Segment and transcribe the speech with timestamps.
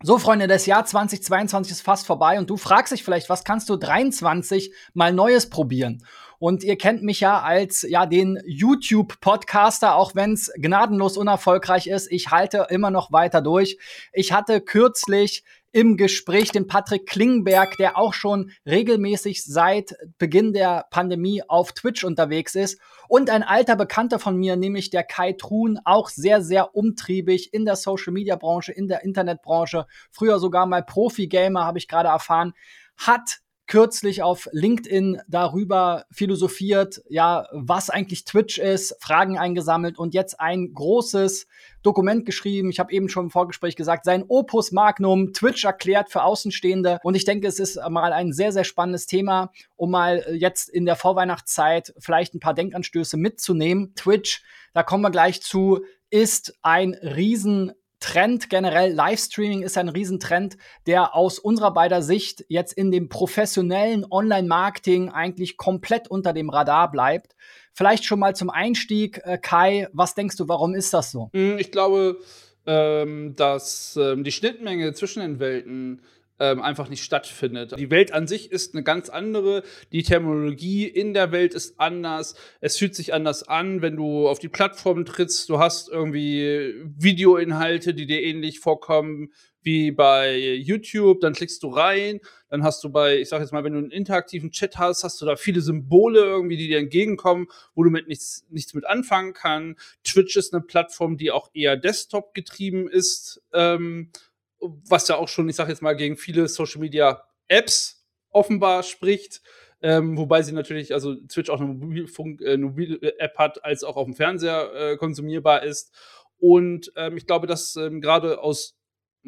[0.00, 3.68] So, Freunde, das Jahr 2022 ist fast vorbei und du fragst dich vielleicht, was kannst
[3.68, 6.04] du 23 mal Neues probieren?
[6.38, 12.12] Und ihr kennt mich ja als ja den YouTube-Podcaster, auch wenn es gnadenlos unerfolgreich ist.
[12.12, 13.76] Ich halte immer noch weiter durch.
[14.12, 15.42] Ich hatte kürzlich
[15.72, 22.04] im Gespräch den Patrick Klingberg, der auch schon regelmäßig seit Beginn der Pandemie auf Twitch
[22.04, 22.80] unterwegs ist.
[23.08, 27.64] Und ein alter Bekannter von mir, nämlich der Kai Truhn, auch sehr, sehr umtriebig in
[27.64, 32.52] der Social-Media-Branche, in der Internetbranche, früher sogar mal Profi-Gamer, habe ich gerade erfahren,
[32.96, 33.38] hat
[33.68, 40.72] kürzlich auf LinkedIn darüber philosophiert, ja, was eigentlich Twitch ist, Fragen eingesammelt und jetzt ein
[40.72, 41.46] großes
[41.82, 42.70] Dokument geschrieben.
[42.70, 46.98] Ich habe eben schon im Vorgespräch gesagt, sein Opus Magnum, Twitch erklärt für Außenstehende.
[47.02, 50.86] Und ich denke, es ist mal ein sehr, sehr spannendes Thema, um mal jetzt in
[50.86, 53.94] der Vorweihnachtszeit vielleicht ein paar Denkanstöße mitzunehmen.
[53.94, 58.92] Twitch, da kommen wir gleich zu, ist ein riesen Trend generell.
[58.92, 65.56] Livestreaming ist ein Riesentrend, der aus unserer beider Sicht jetzt in dem professionellen Online-Marketing eigentlich
[65.56, 67.34] komplett unter dem Radar bleibt.
[67.74, 71.30] Vielleicht schon mal zum Einstieg, äh, Kai, was denkst du, warum ist das so?
[71.32, 72.18] Hm, ich glaube,
[72.66, 76.02] ähm, dass ähm, die Schnittmenge zwischen den Welten
[76.40, 77.78] ähm, einfach nicht stattfindet.
[77.78, 82.34] Die Welt an sich ist eine ganz andere, die Terminologie in der Welt ist anders,
[82.60, 87.94] es fühlt sich anders an, wenn du auf die Plattform trittst, du hast irgendwie Videoinhalte,
[87.94, 89.30] die dir ähnlich vorkommen
[89.62, 93.64] wie bei YouTube, dann klickst du rein, dann hast du bei, ich sag jetzt mal,
[93.64, 97.48] wenn du einen interaktiven Chat hast, hast du da viele Symbole irgendwie, die dir entgegenkommen,
[97.74, 99.80] wo du mit nichts, nichts mit anfangen kannst.
[100.04, 103.42] Twitch ist eine Plattform, die auch eher Desktop getrieben ist.
[103.52, 104.10] Ähm,
[104.60, 109.42] was ja auch schon, ich sage jetzt mal, gegen viele Social Media Apps offenbar spricht.
[109.80, 114.06] Ähm, wobei sie natürlich, also Twitch auch eine Mobilfunk, äh, Mobil-App hat, als auch auf
[114.06, 115.92] dem Fernseher äh, konsumierbar ist.
[116.38, 118.77] Und ähm, ich glaube, dass ähm, gerade aus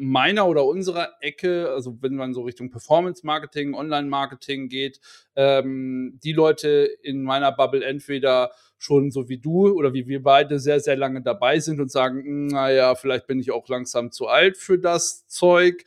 [0.01, 4.99] meiner oder unserer Ecke, also wenn man so Richtung Performance-Marketing, Online-Marketing geht,
[5.35, 10.57] ähm, die Leute in meiner Bubble entweder schon so wie du oder wie wir beide
[10.57, 14.25] sehr, sehr lange dabei sind und sagen, hm, naja, vielleicht bin ich auch langsam zu
[14.27, 15.85] alt für das Zeug.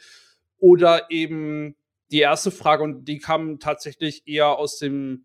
[0.58, 1.74] Oder eben
[2.12, 5.24] die erste Frage, und die kam tatsächlich eher aus dem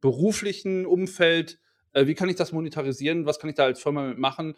[0.00, 1.58] beruflichen Umfeld,
[1.92, 4.54] äh, wie kann ich das monetarisieren, was kann ich da als Firma mitmachen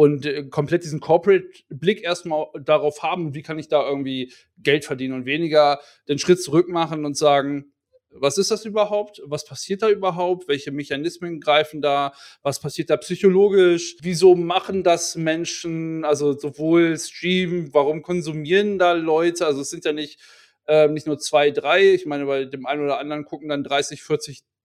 [0.00, 5.12] und äh, komplett diesen Corporate-Blick erstmal darauf haben, wie kann ich da irgendwie Geld verdienen
[5.12, 5.78] und weniger
[6.08, 7.74] den Schritt zurück machen und sagen,
[8.08, 9.20] was ist das überhaupt?
[9.26, 10.48] Was passiert da überhaupt?
[10.48, 12.14] Welche Mechanismen greifen da?
[12.42, 13.98] Was passiert da psychologisch?
[14.00, 16.06] Wieso machen das Menschen?
[16.06, 19.44] Also sowohl streamen, warum konsumieren da Leute?
[19.44, 20.18] Also es sind ja nicht,
[20.66, 21.92] äh, nicht nur zwei, drei.
[21.92, 24.02] Ich meine, bei dem einen oder anderen gucken dann 30,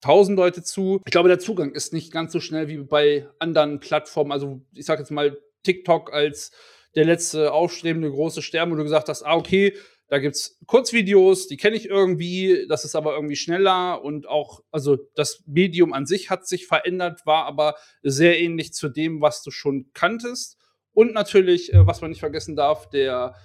[0.06, 1.02] 40.000 Leute zu.
[1.06, 4.32] Ich glaube, der Zugang ist nicht ganz so schnell wie bei anderen Plattformen.
[4.32, 6.52] Also ich sage jetzt mal TikTok als
[6.96, 9.76] der letzte aufstrebende große Stern, wo du gesagt hast, ah, okay,
[10.08, 14.62] da gibt es Kurzvideos, die kenne ich irgendwie, das ist aber irgendwie schneller und auch,
[14.72, 19.42] also das Medium an sich hat sich verändert, war aber sehr ähnlich zu dem, was
[19.42, 20.58] du schon kanntest.
[20.92, 23.36] Und natürlich, äh, was man nicht vergessen darf, der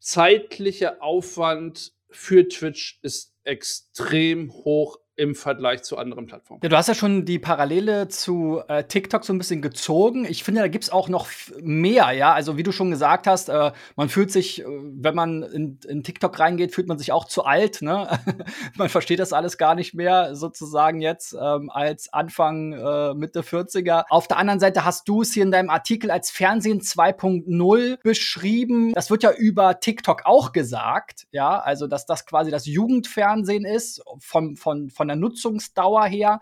[0.00, 6.60] zeitliche Aufwand für Twitch ist extrem hoch im Vergleich zu anderen Plattformen.
[6.62, 10.24] Ja, du hast ja schon die Parallele zu äh, TikTok so ein bisschen gezogen.
[10.24, 11.28] Ich finde, da gibt es auch noch
[11.60, 12.32] mehr, ja.
[12.32, 16.02] Also wie du schon gesagt hast, äh, man fühlt sich, äh, wenn man in, in,
[16.02, 17.82] TikTok reingeht, fühlt man sich auch zu alt.
[17.82, 18.08] Ne?
[18.76, 24.04] man versteht das alles gar nicht mehr, sozusagen jetzt ähm, als Anfang äh, Mitte 40er.
[24.08, 28.94] Auf der anderen Seite hast du es hier in deinem Artikel als Fernsehen 2.0 beschrieben.
[28.94, 31.58] Das wird ja über TikTok auch gesagt, ja.
[31.58, 36.38] Also dass das quasi das Jugendfernsehen ist von, von, von von der Nutzungsdauer her.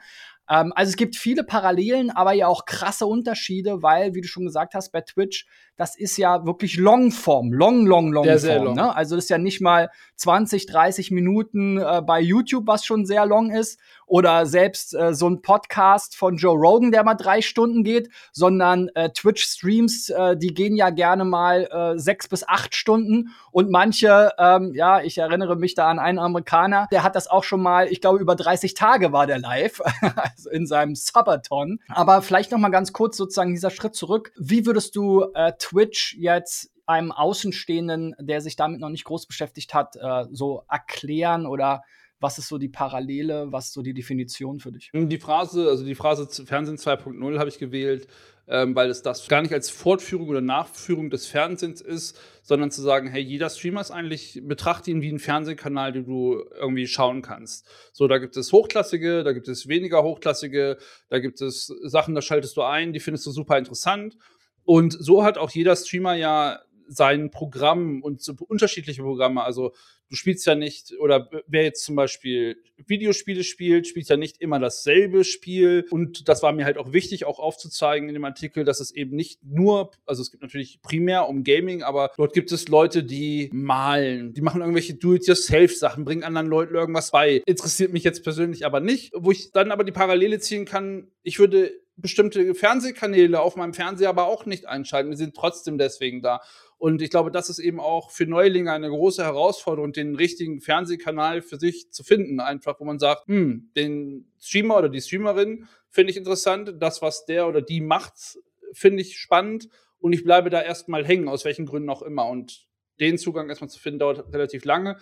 [0.50, 4.44] Ähm, also es gibt viele Parallelen, aber ja auch krasse Unterschiede, weil, wie du schon
[4.44, 5.47] gesagt hast, bei Twitch
[5.80, 8.64] das ist ja wirklich Longform, long, long, long sehr, Form.
[8.66, 8.74] Long.
[8.74, 8.94] Ne?
[8.94, 13.24] Also das ist ja nicht mal 20, 30 Minuten äh, bei YouTube, was schon sehr
[13.24, 17.84] long ist, oder selbst äh, so ein Podcast von Joe Rogan, der mal drei Stunden
[17.84, 23.30] geht, sondern äh, Twitch-Streams, äh, die gehen ja gerne mal äh, sechs bis acht Stunden
[23.52, 27.44] und manche, ähm, ja, ich erinnere mich da an einen Amerikaner, der hat das auch
[27.44, 29.81] schon mal, ich glaube, über 30 Tage war der live,
[30.16, 31.78] also in seinem Subathon.
[31.88, 34.32] Aber vielleicht noch mal ganz kurz sozusagen dieser Schritt zurück.
[34.37, 39.75] Wie würdest du äh, Twitch jetzt einem Außenstehenden, der sich damit noch nicht groß beschäftigt
[39.75, 41.82] hat, äh, so erklären oder
[42.19, 44.90] was ist so die Parallele, was ist so die Definition für dich?
[44.93, 48.08] Die Phrase, also die Phrase Fernsehen 2.0 habe ich gewählt,
[48.46, 52.82] ähm, weil es das gar nicht als Fortführung oder Nachführung des Fernsehens ist, sondern zu
[52.82, 57.22] sagen, hey, jeder Streamer ist eigentlich, betrachte ihn wie einen Fernsehkanal, den du irgendwie schauen
[57.22, 57.67] kannst.
[57.93, 60.76] So, da gibt es hochklassige, da gibt es weniger hochklassige,
[61.08, 64.17] da gibt es Sachen, da schaltest du ein, die findest du super interessant.
[64.64, 66.60] Und so hat auch jeder Streamer ja
[66.90, 69.44] seinen Programmen und so unterschiedliche Programme.
[69.44, 69.72] Also
[70.08, 74.58] du spielst ja nicht, oder wer jetzt zum Beispiel Videospiele spielt, spielt ja nicht immer
[74.58, 75.86] dasselbe Spiel.
[75.90, 79.14] Und das war mir halt auch wichtig, auch aufzuzeigen in dem Artikel, dass es eben
[79.14, 83.50] nicht nur, also es gibt natürlich primär um Gaming, aber dort gibt es Leute, die
[83.52, 87.42] malen, die machen irgendwelche Do-it-yourself-Sachen, bringen anderen Leuten irgendwas bei.
[87.46, 89.12] Interessiert mich jetzt persönlich aber nicht.
[89.14, 94.08] Wo ich dann aber die Parallele ziehen kann, ich würde bestimmte Fernsehkanäle auf meinem Fernseher
[94.08, 95.11] aber auch nicht einschalten.
[95.11, 96.41] Die sind trotzdem deswegen da.
[96.79, 101.43] Und ich glaube, das ist eben auch für Neulinge eine große Herausforderung, den richtigen Fernsehkanal
[101.43, 102.41] für sich zu finden.
[102.41, 106.75] Einfach, wo man sagt, hm, den Streamer oder die Streamerin finde ich interessant.
[106.79, 108.38] Das, was der oder die macht,
[108.73, 109.69] finde ich spannend.
[109.99, 112.26] Und ich bleibe da erstmal hängen, aus welchen Gründen auch immer.
[112.29, 112.67] Und
[112.99, 114.96] den Zugang erstmal zu finden, dauert relativ lange.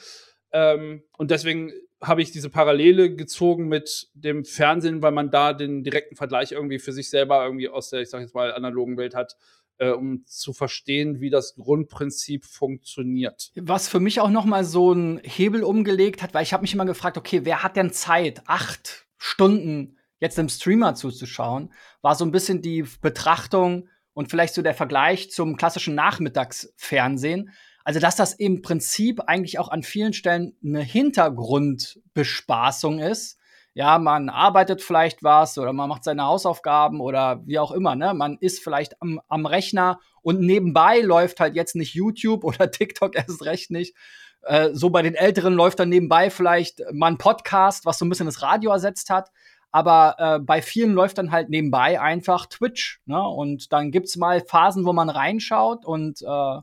[0.53, 5.83] Ähm, und deswegen habe ich diese Parallele gezogen mit dem Fernsehen, weil man da den
[5.83, 9.15] direkten Vergleich irgendwie für sich selber irgendwie aus der, ich sage jetzt mal, analogen Welt
[9.15, 9.37] hat,
[9.79, 13.51] äh, um zu verstehen, wie das Grundprinzip funktioniert.
[13.57, 16.75] Was für mich auch noch mal so ein Hebel umgelegt hat, weil ich habe mich
[16.75, 21.73] immer gefragt, okay, wer hat denn Zeit, acht Stunden jetzt im Streamer zuzuschauen,
[22.03, 27.51] war so ein bisschen die Betrachtung und vielleicht so der Vergleich zum klassischen Nachmittagsfernsehen.
[27.89, 33.39] Also, dass das im Prinzip eigentlich auch an vielen Stellen eine Hintergrundbespaßung ist.
[33.73, 38.13] Ja, man arbeitet vielleicht was oder man macht seine Hausaufgaben oder wie auch immer, ne?
[38.13, 43.17] Man ist vielleicht am, am Rechner und nebenbei läuft halt jetzt nicht YouTube oder TikTok
[43.17, 43.97] erst recht nicht.
[44.43, 48.11] Äh, so bei den Älteren läuft dann nebenbei vielleicht mal ein Podcast, was so ein
[48.11, 49.31] bisschen das Radio ersetzt hat.
[49.71, 53.01] Aber äh, bei vielen läuft dann halt nebenbei einfach Twitch.
[53.07, 53.27] Ne?
[53.27, 56.59] Und dann gibt's mal Phasen, wo man reinschaut und äh,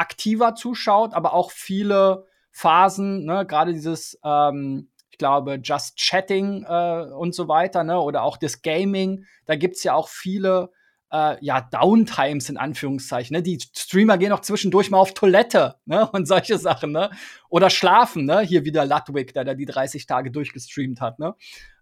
[0.00, 7.12] aktiver zuschaut, aber auch viele Phasen, ne, gerade dieses, ähm, ich glaube, Just Chatting äh,
[7.12, 10.70] und so weiter, ne, oder auch das Gaming, da gibt es ja auch viele
[11.12, 13.34] äh, ja, Downtimes in Anführungszeichen.
[13.34, 13.42] Ne?
[13.42, 16.08] Die Streamer gehen auch zwischendurch mal auf Toilette ne?
[16.12, 16.92] und solche Sachen.
[16.92, 17.10] Ne?
[17.48, 18.24] Oder schlafen.
[18.24, 18.40] Ne?
[18.40, 21.18] Hier wieder Ludwig, der da die 30 Tage durchgestreamt hat.
[21.18, 21.34] Ne?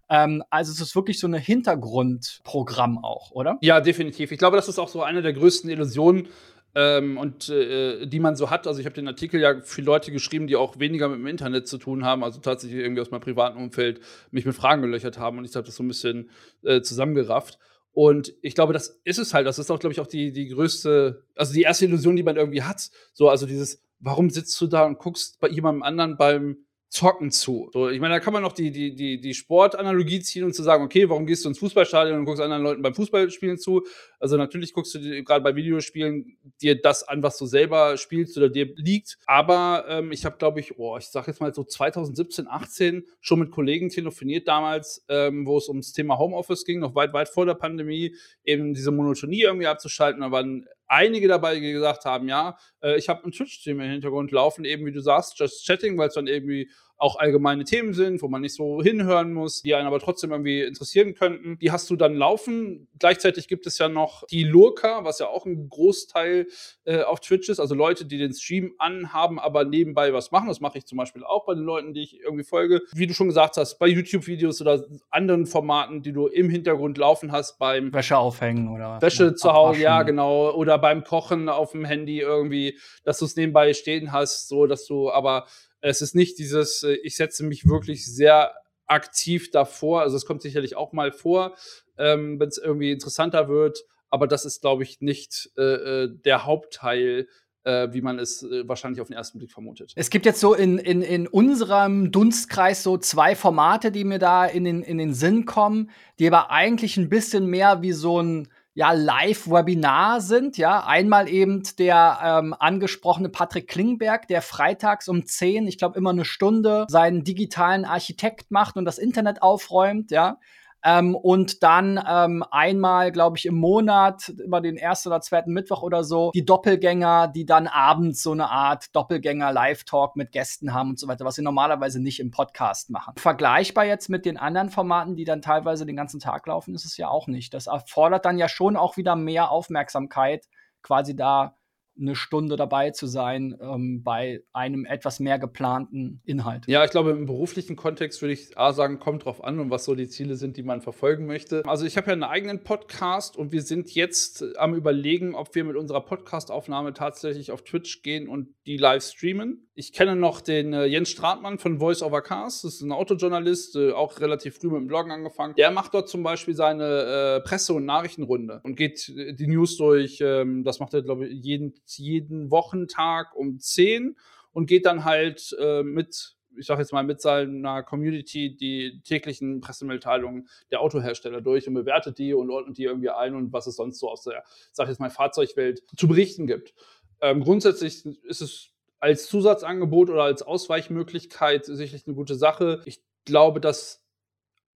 [0.09, 3.57] Ähm, also es ist wirklich so ein Hintergrundprogramm auch, oder?
[3.61, 4.31] Ja, definitiv.
[4.31, 6.27] Ich glaube, das ist auch so eine der größten Illusionen
[6.75, 8.67] ähm, und äh, die man so hat.
[8.67, 11.67] Also ich habe den Artikel ja für Leute geschrieben, die auch weniger mit dem Internet
[11.67, 14.01] zu tun haben, also tatsächlich irgendwie aus meinem privaten Umfeld
[14.31, 16.29] mich mit Fragen gelöchert haben und ich habe das so ein bisschen
[16.63, 17.57] äh, zusammengerafft.
[17.91, 19.47] Und ich glaube, das ist es halt.
[19.47, 22.37] Das ist auch, glaube ich, auch die, die größte, also die erste Illusion, die man
[22.37, 22.89] irgendwie hat.
[23.13, 26.57] So, also dieses, warum sitzt du da und guckst bei jemandem anderen beim
[26.89, 27.69] Zocken zu.
[27.71, 30.63] So, ich meine, da kann man noch die, die, die, die Sportanalogie ziehen und zu
[30.63, 33.85] sagen, okay, warum gehst du ins Fußballstadion und guckst anderen Leuten beim Fußballspielen zu?
[34.19, 38.49] Also natürlich guckst du gerade bei Videospielen dir das an, was du selber spielst oder
[38.49, 39.19] dir liegt.
[39.27, 43.39] Aber ähm, ich habe, glaube ich, oh, ich sag jetzt mal so 2017, 18 schon
[43.39, 47.45] mit Kollegen telefoniert damals, ähm, wo es ums Thema Homeoffice ging, noch weit, weit vor
[47.45, 50.21] der Pandemie, eben diese Monotonie irgendwie abzuschalten.
[50.21, 54.31] Da waren einige dabei, die gesagt haben, ja, äh, ich habe einen Twitch-Stream im Hintergrund
[54.31, 58.21] laufen, eben wie du sagst, Just Chatting, weil es dann irgendwie auch allgemeine Themen sind,
[58.21, 61.57] wo man nicht so hinhören muss, die einen aber trotzdem irgendwie interessieren könnten.
[61.59, 62.89] Die hast du dann laufen.
[62.99, 66.47] Gleichzeitig gibt es ja noch die Lurker, was ja auch ein Großteil
[66.83, 67.61] äh, auf Twitch ist.
[67.61, 70.49] Also Leute, die den Stream anhaben, aber nebenbei was machen.
[70.49, 72.81] Das mache ich zum Beispiel auch bei den Leuten, die ich irgendwie folge.
[72.93, 77.31] Wie du schon gesagt hast, bei YouTube-Videos oder anderen Formaten, die du im Hintergrund laufen
[77.31, 80.51] hast, beim Wäsche aufhängen oder Wäsche zu Hause, ja, genau.
[80.51, 84.85] Oder beim Kochen auf dem Handy irgendwie, dass du es nebenbei stehen hast, so dass
[84.85, 85.45] du aber
[85.81, 88.53] es ist nicht dieses, äh, ich setze mich wirklich sehr
[88.87, 90.01] aktiv davor.
[90.01, 91.55] Also es kommt sicherlich auch mal vor,
[91.97, 93.83] ähm, wenn es irgendwie interessanter wird.
[94.09, 97.27] Aber das ist, glaube ich, nicht äh, äh, der Hauptteil
[97.65, 99.91] äh, wie man es wahrscheinlich auf den ersten Blick vermutet.
[99.97, 104.45] Es gibt jetzt so in, in, in unserem Dunstkreis so zwei Formate, die mir da
[104.45, 108.47] in den, in den Sinn kommen, die aber eigentlich ein bisschen mehr wie so ein
[108.79, 110.57] ja, Live-Webinar sind.
[110.57, 116.11] Ja, einmal eben der ähm, angesprochene Patrick Klingberg, der freitags um 10, ich glaube immer
[116.11, 120.11] eine Stunde, seinen digitalen Architekt macht und das Internet aufräumt.
[120.11, 120.39] Ja,
[120.83, 125.81] ähm, und dann ähm, einmal, glaube ich, im Monat, immer den ersten oder zweiten Mittwoch
[125.81, 130.99] oder so, die Doppelgänger, die dann abends so eine Art Doppelgänger-Live-Talk mit Gästen haben und
[130.99, 133.15] so weiter, was sie normalerweise nicht im Podcast machen.
[133.17, 136.95] Vergleichbar jetzt mit den anderen Formaten, die dann teilweise den ganzen Tag laufen, ist es
[136.97, 137.53] ja auch nicht.
[137.53, 140.47] Das erfordert dann ja schon auch wieder mehr Aufmerksamkeit,
[140.81, 141.58] quasi da
[141.99, 146.67] eine Stunde dabei zu sein ähm, bei einem etwas mehr geplanten Inhalt.
[146.67, 149.85] Ja, ich glaube, im beruflichen Kontext würde ich A sagen, kommt drauf an und was
[149.85, 151.63] so die Ziele sind, die man verfolgen möchte.
[151.65, 155.63] Also ich habe ja einen eigenen Podcast und wir sind jetzt am überlegen, ob wir
[155.63, 159.68] mit unserer Podcast-Aufnahme tatsächlich auf Twitch gehen und die live streamen.
[159.79, 163.77] Ich kenne noch den äh, Jens Stratmann von Voice Over Cars, das ist ein Autojournalist,
[163.77, 165.55] äh, auch relativ früh mit dem Bloggen angefangen.
[165.55, 169.77] Der macht dort zum Beispiel seine äh, Presse- und Nachrichtenrunde und geht äh, die News
[169.77, 170.19] durch.
[170.19, 174.17] Ähm, das macht er, glaube ich, jeden, jeden Wochentag um 10
[174.51, 179.61] und geht dann halt äh, mit ich sage jetzt mal, mit seiner Community die täglichen
[179.61, 183.77] Pressemitteilungen der Autohersteller durch und bewertet die und ordnet die irgendwie ein und was es
[183.77, 184.43] sonst so aus der,
[184.73, 186.73] sag ich jetzt mal, Fahrzeugwelt zu berichten gibt.
[187.21, 192.81] Ähm, grundsätzlich ist es als Zusatzangebot oder als Ausweichmöglichkeit sicherlich eine gute Sache.
[192.85, 194.03] Ich glaube, dass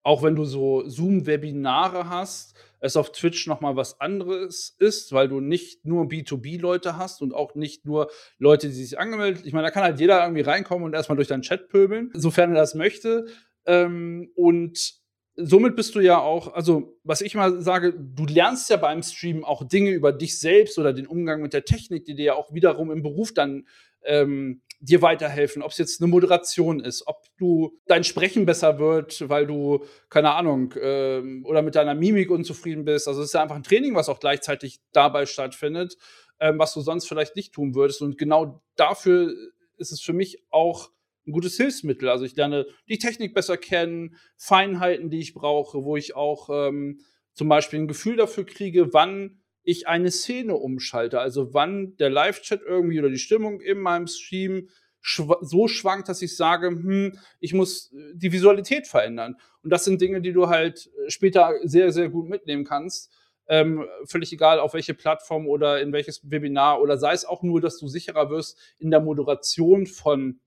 [0.03, 5.39] auch wenn du so Zoom-Webinare hast, es auf Twitch nochmal was anderes ist, weil du
[5.39, 8.09] nicht nur B2B-Leute hast und auch nicht nur
[8.39, 11.27] Leute, die sich angemeldet Ich meine, da kann halt jeder irgendwie reinkommen und erstmal durch
[11.27, 13.27] deinen Chat pöbeln, sofern er das möchte.
[13.67, 14.95] Ähm, und
[15.35, 19.45] somit bist du ja auch, also was ich mal sage, du lernst ja beim Stream
[19.45, 22.51] auch Dinge über dich selbst oder den Umgang mit der Technik, die dir ja auch
[22.51, 23.67] wiederum im Beruf dann
[24.03, 29.29] ähm, dir weiterhelfen, ob es jetzt eine Moderation ist, ob du dein Sprechen besser wird,
[29.29, 33.07] weil du, keine Ahnung, ähm, oder mit deiner Mimik unzufrieden bist.
[33.07, 35.97] Also es ist ja einfach ein Training, was auch gleichzeitig dabei stattfindet,
[36.39, 38.01] ähm, was du sonst vielleicht nicht tun würdest.
[38.01, 39.33] Und genau dafür
[39.77, 40.89] ist es für mich auch
[41.27, 42.09] ein gutes Hilfsmittel.
[42.09, 47.01] Also ich lerne die Technik besser kennen, Feinheiten, die ich brauche, wo ich auch ähm,
[47.33, 51.19] zum Beispiel ein Gefühl dafür kriege, wann ich eine Szene umschalte.
[51.19, 54.69] Also wann der Live-Chat irgendwie oder die Stimmung in meinem Stream
[55.01, 59.35] schw so schwankt, dass ich sage, hm, ich muss äh, die Visualität verändern.
[59.63, 63.11] Und das sind Dinge, die du halt äh, später sehr, sehr gut mitnehmen kannst.
[63.47, 67.59] Ähm, völlig egal, auf welche Plattform oder in welches Webinar oder sei es auch nur,
[67.59, 70.39] dass du sicherer wirst in der Moderation von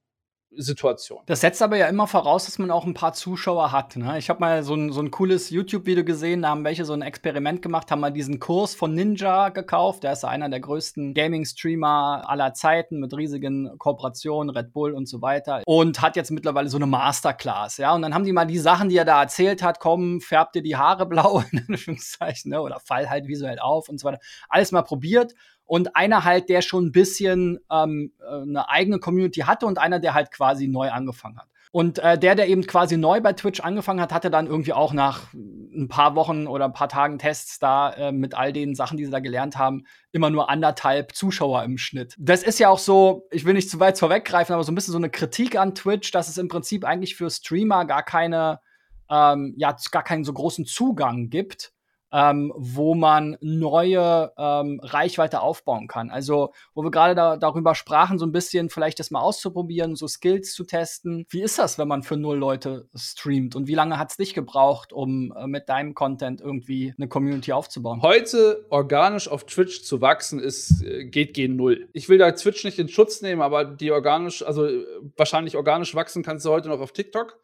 [0.56, 1.20] Situation.
[1.26, 3.96] Das setzt aber ja immer voraus, dass man auch ein paar Zuschauer hat.
[3.96, 4.18] Ne?
[4.18, 7.02] Ich habe mal so ein, so ein cooles YouTube-Video gesehen, da haben welche so ein
[7.02, 10.04] Experiment gemacht, haben mal diesen Kurs von Ninja gekauft.
[10.04, 15.08] Der ist ja einer der größten Gaming-Streamer aller Zeiten mit riesigen Kooperationen, Red Bull und
[15.08, 15.62] so weiter.
[15.66, 17.78] Und hat jetzt mittlerweile so eine Masterclass.
[17.78, 20.52] Ja, und dann haben die mal die Sachen, die er da erzählt hat, komm, färb
[20.52, 22.60] dir die Haare blau, in Anführungszeichen, ne?
[22.60, 24.20] oder fall halt visuell auf und so weiter.
[24.48, 25.34] Alles mal probiert
[25.66, 29.98] und einer halt, der schon ein bisschen ähm, äh, eine eigene Community hatte und einer,
[29.98, 31.48] der halt quasi neu angefangen hat.
[31.74, 34.92] Und äh, der, der eben quasi neu bei Twitch angefangen hat, hatte dann irgendwie auch
[34.92, 38.96] nach ein paar Wochen oder ein paar Tagen Tests da äh, mit all den Sachen,
[38.96, 42.14] die sie da gelernt haben, immer nur anderthalb Zuschauer im Schnitt.
[42.16, 44.92] Das ist ja auch so, ich will nicht zu weit vorweggreifen, aber so ein bisschen
[44.92, 48.60] so eine Kritik an Twitch, dass es im Prinzip eigentlich für Streamer gar keine,
[49.10, 51.73] ähm, ja, gar keinen so großen Zugang gibt
[52.14, 56.10] ähm, wo man neue ähm, Reichweite aufbauen kann.
[56.10, 60.06] Also, wo wir gerade da, darüber sprachen, so ein bisschen vielleicht das mal auszuprobieren, so
[60.06, 61.26] Skills zu testen.
[61.28, 63.56] Wie ist das, wenn man für null Leute streamt?
[63.56, 67.52] Und wie lange hat es dich gebraucht, um äh, mit deinem Content irgendwie eine Community
[67.52, 68.00] aufzubauen?
[68.00, 71.88] Heute organisch auf Twitch zu wachsen, ist, äh, geht gegen null.
[71.94, 74.68] Ich will da Twitch nicht in Schutz nehmen, aber die organisch, also
[75.16, 77.40] wahrscheinlich organisch wachsen kannst du heute noch auf TikTok.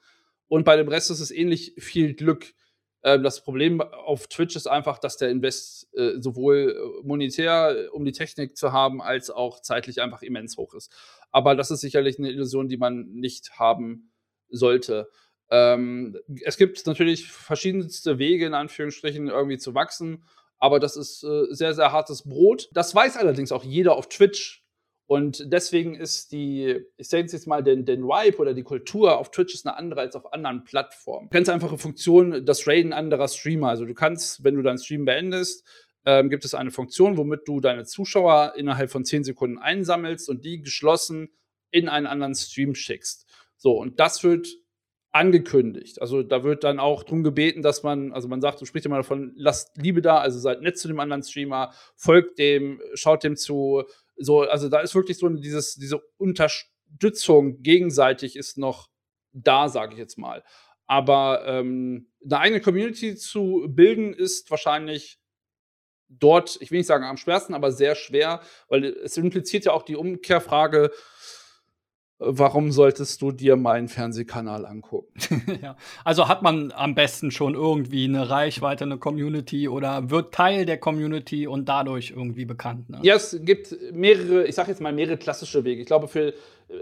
[0.46, 2.54] Und bei dem Rest ist es ähnlich viel Glück.
[3.02, 7.88] Ähm, das Problem auf Twitch ist einfach, dass der Invest äh, sowohl äh, monetär, äh,
[7.88, 10.92] um die Technik zu haben, als auch zeitlich einfach immens hoch ist.
[11.30, 14.12] Aber das ist sicherlich eine Illusion, die man nicht haben
[14.48, 15.08] sollte.
[15.50, 20.24] Ähm, es gibt natürlich verschiedenste Wege, in Anführungsstrichen, irgendwie zu wachsen.
[20.58, 22.68] Aber das ist äh, sehr, sehr hartes Brot.
[22.72, 24.59] Das weiß allerdings auch jeder auf Twitch,
[25.10, 29.32] und deswegen ist die, ich sage jetzt mal, den, den Vibe oder die Kultur auf
[29.32, 31.28] Twitch ist eine andere als auf anderen Plattformen.
[31.32, 33.70] Du einfache Funktion, das Raiden anderer Streamer.
[33.70, 35.66] Also du kannst, wenn du deinen Stream beendest,
[36.06, 40.44] ähm, gibt es eine Funktion, womit du deine Zuschauer innerhalb von 10 Sekunden einsammelst und
[40.44, 41.30] die geschlossen
[41.72, 43.26] in einen anderen Stream schickst.
[43.56, 44.46] So, und das wird
[45.12, 46.00] angekündigt.
[46.00, 48.98] Also da wird dann auch darum gebeten, dass man, also man sagt, du sprichst immer
[48.98, 53.36] davon, lasst Liebe da, also seid nett zu dem anderen Streamer, folgt dem, schaut dem
[53.36, 53.82] zu,
[54.20, 58.88] so, also da ist wirklich so dieses, diese Unterstützung gegenseitig ist noch
[59.32, 60.44] da, sage ich jetzt mal.
[60.86, 65.18] Aber ähm, eine eigene Community zu bilden, ist wahrscheinlich
[66.08, 69.84] dort, ich will nicht sagen am schwersten, aber sehr schwer, weil es impliziert ja auch
[69.84, 70.90] die Umkehrfrage,
[72.20, 75.58] warum solltest du dir meinen Fernsehkanal angucken?
[75.62, 75.76] ja.
[76.04, 80.78] Also hat man am besten schon irgendwie eine Reichweite, eine Community oder wird Teil der
[80.78, 82.90] Community und dadurch irgendwie bekannt.
[82.90, 82.98] Ne?
[83.02, 85.80] Ja, es gibt mehrere, ich sage jetzt mal mehrere klassische Wege.
[85.80, 86.34] Ich glaube, für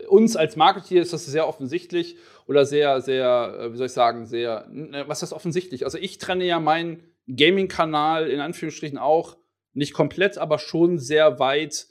[0.09, 2.17] uns als Marketeer ist das sehr offensichtlich
[2.47, 5.85] oder sehr, sehr, äh, wie soll ich sagen, sehr, ne, was ist offensichtlich?
[5.85, 9.37] Also ich trenne ja meinen Gaming-Kanal in Anführungsstrichen auch
[9.73, 11.87] nicht komplett, aber schon sehr weit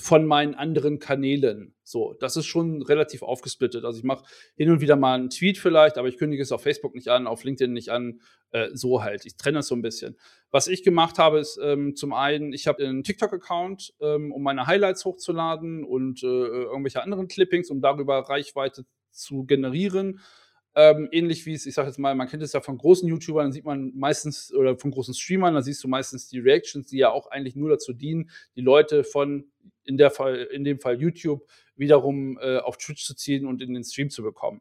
[0.00, 1.74] von meinen anderen Kanälen.
[1.82, 3.84] So, das ist schon relativ aufgesplittet.
[3.84, 4.24] Also ich mache
[4.54, 7.26] hin und wieder mal einen Tweet vielleicht, aber ich kündige es auf Facebook nicht an,
[7.26, 8.20] auf LinkedIn nicht an.
[8.52, 9.26] Äh, so halt.
[9.26, 10.16] Ich trenne das so ein bisschen.
[10.50, 14.66] Was ich gemacht habe, ist ähm, zum einen, ich habe einen TikTok-Account, ähm, um meine
[14.66, 20.20] Highlights hochzuladen und äh, irgendwelche anderen Clippings, um darüber Reichweite zu generieren.
[20.74, 23.46] Ähm, ähnlich wie es, ich sage jetzt mal, man kennt es ja von großen YouTubern,
[23.46, 26.98] dann sieht man meistens, oder von großen Streamern, da siehst du meistens die Reactions, die
[26.98, 29.50] ja auch eigentlich nur dazu dienen, die Leute von,
[29.88, 33.74] in, der Fall, in dem Fall YouTube, wiederum äh, auf Twitch zu ziehen und in
[33.74, 34.60] den Stream zu bekommen.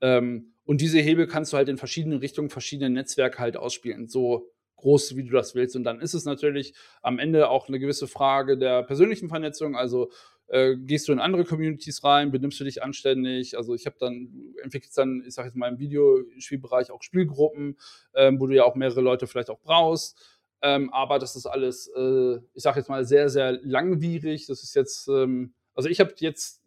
[0.00, 4.50] Ähm, und diese Hebel kannst du halt in verschiedenen Richtungen, verschiedene Netzwerke halt ausspielen, so
[4.76, 5.74] groß, wie du das willst.
[5.76, 10.10] Und dann ist es natürlich am Ende auch eine gewisse Frage der persönlichen Vernetzung, also
[10.48, 13.56] äh, gehst du in andere Communities rein, benimmst du dich anständig.
[13.56, 17.76] Also ich habe dann, entwickelt dann, ich sage jetzt mal im Videospielbereich auch Spielgruppen,
[18.14, 20.37] ähm, wo du ja auch mehrere Leute vielleicht auch brauchst.
[20.62, 24.46] Ähm, aber das ist alles, äh, ich sage jetzt mal, sehr, sehr langwierig.
[24.46, 26.62] Das ist jetzt, ähm, also ich habe jetzt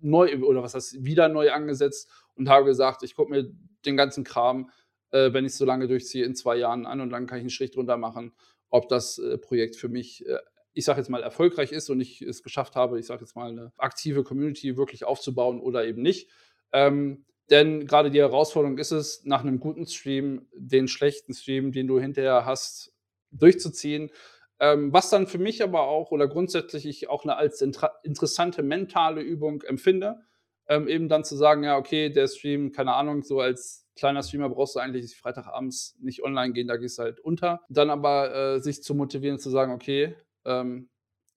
[0.00, 3.50] neu, oder was heißt, wieder neu angesetzt und habe gesagt, ich gucke mir
[3.84, 4.70] den ganzen Kram,
[5.10, 7.42] äh, wenn ich es so lange durchziehe, in zwei Jahren an und dann kann ich
[7.42, 8.32] einen Strich drunter machen,
[8.68, 10.38] ob das äh, Projekt für mich äh,
[10.72, 13.50] ich sage jetzt mal, erfolgreich ist und ich es geschafft habe, ich sage jetzt mal,
[13.50, 16.30] eine aktive Community wirklich aufzubauen oder eben nicht.
[16.72, 21.88] Ähm, denn gerade die Herausforderung ist es, nach einem guten Stream den schlechten Stream, den
[21.88, 22.92] du hinterher hast,
[23.32, 24.10] durchzuziehen.
[24.58, 29.22] Ähm, was dann für mich aber auch oder grundsätzlich ich auch eine als interessante mentale
[29.22, 30.20] Übung empfinde,
[30.68, 34.48] ähm, eben dann zu sagen, ja, okay, der Stream, keine Ahnung, so als kleiner Streamer
[34.48, 37.60] brauchst du eigentlich Freitagabends nicht online gehen, da gehst du halt unter.
[37.68, 40.88] Dann aber äh, sich zu motivieren, zu sagen, okay, ähm,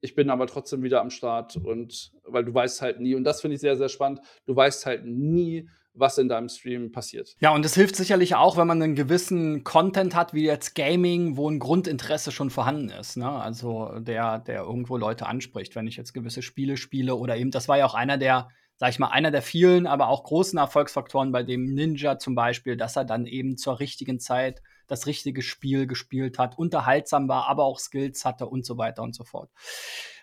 [0.02, 3.42] ich bin aber trotzdem wieder am Start und weil du weißt halt nie, und das
[3.42, 7.36] finde ich sehr, sehr spannend, du weißt halt nie, was in deinem Stream passiert.
[7.40, 11.38] Ja, und es hilft sicherlich auch, wenn man einen gewissen Content hat, wie jetzt Gaming,
[11.38, 13.18] wo ein Grundinteresse schon vorhanden ist.
[13.18, 13.30] Ne?
[13.30, 17.68] Also der, der irgendwo Leute anspricht, wenn ich jetzt gewisse Spiele spiele oder eben, das
[17.68, 21.32] war ja auch einer der, sag ich mal, einer der vielen, aber auch großen Erfolgsfaktoren
[21.32, 25.88] bei dem Ninja zum Beispiel, dass er dann eben zur richtigen Zeit das richtige Spiel
[25.88, 29.50] gespielt hat, unterhaltsam war, aber auch Skills hatte und so weiter und so fort.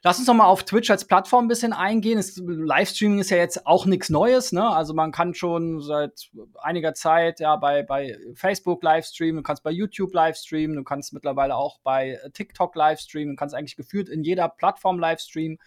[0.03, 2.19] Lass uns noch mal auf Twitch als Plattform ein bisschen eingehen.
[2.19, 4.67] Es, Livestreaming ist ja jetzt auch nichts Neues, ne?
[4.67, 6.31] Also man kann schon seit
[6.63, 11.55] einiger Zeit ja bei, bei Facebook Livestreamen, du kannst bei YouTube Livestreamen, du kannst mittlerweile
[11.57, 15.59] auch bei TikTok Livestreamen, du kannst eigentlich geführt in jeder Plattform Livestreamen.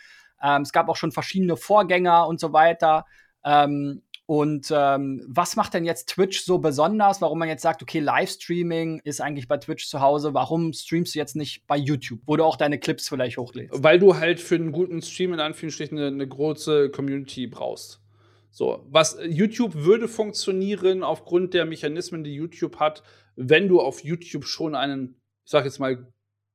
[0.41, 3.05] Ähm, es gab auch schon verschiedene Vorgänger und so weiter.
[3.45, 7.99] Ähm, und ähm, was macht denn jetzt Twitch so besonders, warum man jetzt sagt, okay,
[7.99, 12.37] Livestreaming ist eigentlich bei Twitch zu Hause, warum streamst du jetzt nicht bei YouTube, wo
[12.37, 13.83] du auch deine Clips vielleicht hochlädst?
[13.83, 18.01] Weil du halt für einen guten Stream in Anführungsstrichen eine, eine große Community brauchst.
[18.49, 23.03] So, was YouTube würde funktionieren aufgrund der Mechanismen, die YouTube hat,
[23.35, 26.07] wenn du auf YouTube schon einen, ich sag jetzt mal,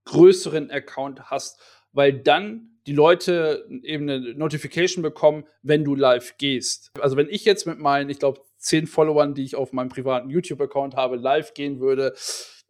[0.05, 1.61] größeren Account hast,
[1.99, 6.93] weil dann die Leute eben eine Notification bekommen, wenn du live gehst.
[7.01, 10.31] Also wenn ich jetzt mit meinen, ich glaube, zehn Followern, die ich auf meinem privaten
[10.31, 12.15] YouTube-Account habe, live gehen würde,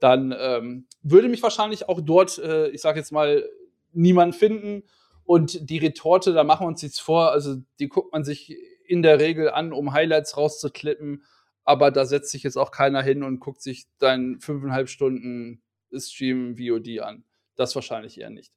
[0.01, 3.47] dann ähm, würde mich wahrscheinlich auch dort, äh, ich sage jetzt mal,
[3.93, 4.85] niemand finden.
[5.25, 9.03] Und die Retorte, da machen wir uns jetzt vor, also die guckt man sich in
[9.03, 11.23] der Regel an, um Highlights rauszuklippen.
[11.65, 15.61] Aber da setzt sich jetzt auch keiner hin und guckt sich deinen fünfeinhalb Stunden
[15.95, 17.25] Stream VOD an.
[17.57, 18.55] Das wahrscheinlich eher nicht.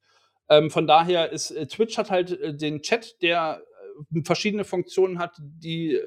[0.52, 3.64] Ähm, von daher ist äh, Twitch hat halt äh, den Chat, der
[4.14, 6.04] äh, verschiedene Funktionen hat, die äh,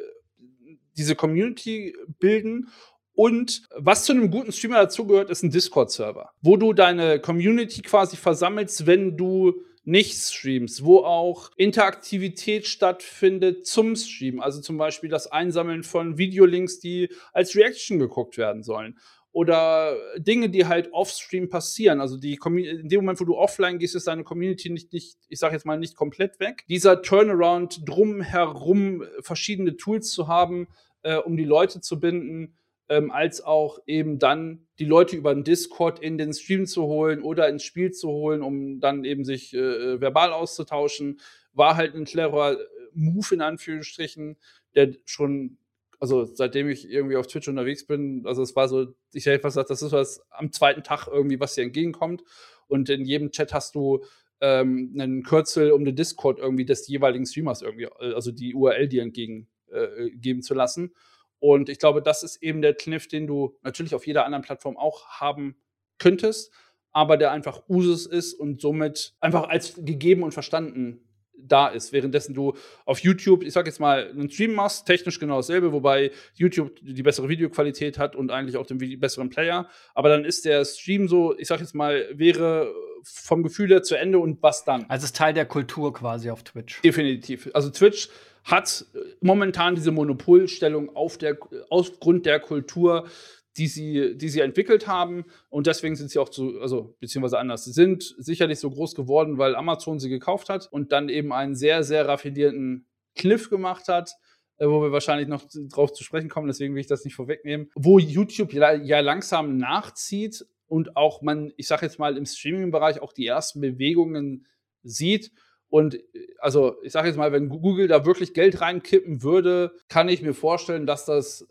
[0.96, 2.68] diese Community bilden.
[3.14, 8.16] Und was zu einem guten Streamer dazugehört, ist ein Discord-Server, wo du deine Community quasi
[8.16, 9.54] versammelst, wenn du
[9.84, 14.40] nicht streamst, wo auch Interaktivität stattfindet zum Stream.
[14.40, 18.98] Also zum Beispiel das Einsammeln von Videolinks, die als Reaction geguckt werden sollen
[19.34, 22.00] oder Dinge, die halt offstream passieren.
[22.00, 25.40] Also die in dem Moment, wo du offline gehst, ist deine Community nicht, nicht ich
[25.40, 26.64] sage jetzt mal, nicht komplett weg.
[26.68, 30.68] Dieser Turnaround drumherum, verschiedene Tools zu haben,
[31.02, 32.54] äh, um die Leute zu binden,
[32.88, 37.20] ähm, als auch eben dann die Leute über den Discord in den Stream zu holen
[37.20, 41.18] oder ins Spiel zu holen, um dann eben sich äh, äh verbal auszutauschen,
[41.52, 42.56] war halt ein cleverer
[42.92, 44.36] Move in Anführungsstrichen,
[44.76, 45.58] der schon
[46.04, 49.54] also seitdem ich irgendwie auf Twitch unterwegs bin, also es war so, ich hätte fast
[49.54, 52.22] gesagt, das ist was am zweiten Tag irgendwie, was dir entgegenkommt.
[52.66, 54.04] Und in jedem Chat hast du
[54.42, 58.86] ähm, einen Kürzel, um den Discord irgendwie des jeweiligen Streamers irgendwie, äh, also die URL
[58.86, 60.94] dir entgegengeben äh, zu lassen.
[61.38, 64.76] Und ich glaube, das ist eben der Kniff, den du natürlich auf jeder anderen Plattform
[64.76, 65.56] auch haben
[65.96, 66.52] könntest,
[66.92, 71.03] aber der einfach Usus ist und somit einfach als gegeben und verstanden
[71.46, 71.92] da ist.
[71.92, 72.54] Währenddessen du
[72.84, 77.02] auf YouTube, ich sag jetzt mal, einen Stream machst, technisch genau dasselbe, wobei YouTube die
[77.02, 79.68] bessere Videoqualität hat und eigentlich auch den besseren Player.
[79.94, 82.72] Aber dann ist der Stream so, ich sag jetzt mal, wäre
[83.04, 84.86] vom Gefühl her zu Ende und was dann?
[84.88, 86.80] Also es ist Teil der Kultur quasi auf Twitch.
[86.82, 87.50] Definitiv.
[87.52, 88.08] Also Twitch
[88.44, 88.84] hat
[89.20, 91.38] momentan diese Monopolstellung auf der,
[91.70, 93.06] aufgrund der Kultur
[93.56, 95.24] die sie, die sie entwickelt haben.
[95.48, 99.38] Und deswegen sind sie auch so, also beziehungsweise anders, sie sind sicherlich so groß geworden,
[99.38, 104.12] weil Amazon sie gekauft hat und dann eben einen sehr, sehr raffinierten Kniff gemacht hat,
[104.58, 107.70] äh, wo wir wahrscheinlich noch drauf zu sprechen kommen, deswegen will ich das nicht vorwegnehmen,
[107.74, 113.12] wo YouTube ja, langsam nachzieht und auch man, ich sag jetzt mal, im Streaming-Bereich auch
[113.12, 114.46] die ersten Bewegungen
[114.82, 115.32] sieht.
[115.68, 115.98] Und
[116.38, 120.34] also, ich sage jetzt mal, wenn Google da wirklich Geld reinkippen würde, kann ich mir
[120.34, 121.48] vorstellen, dass das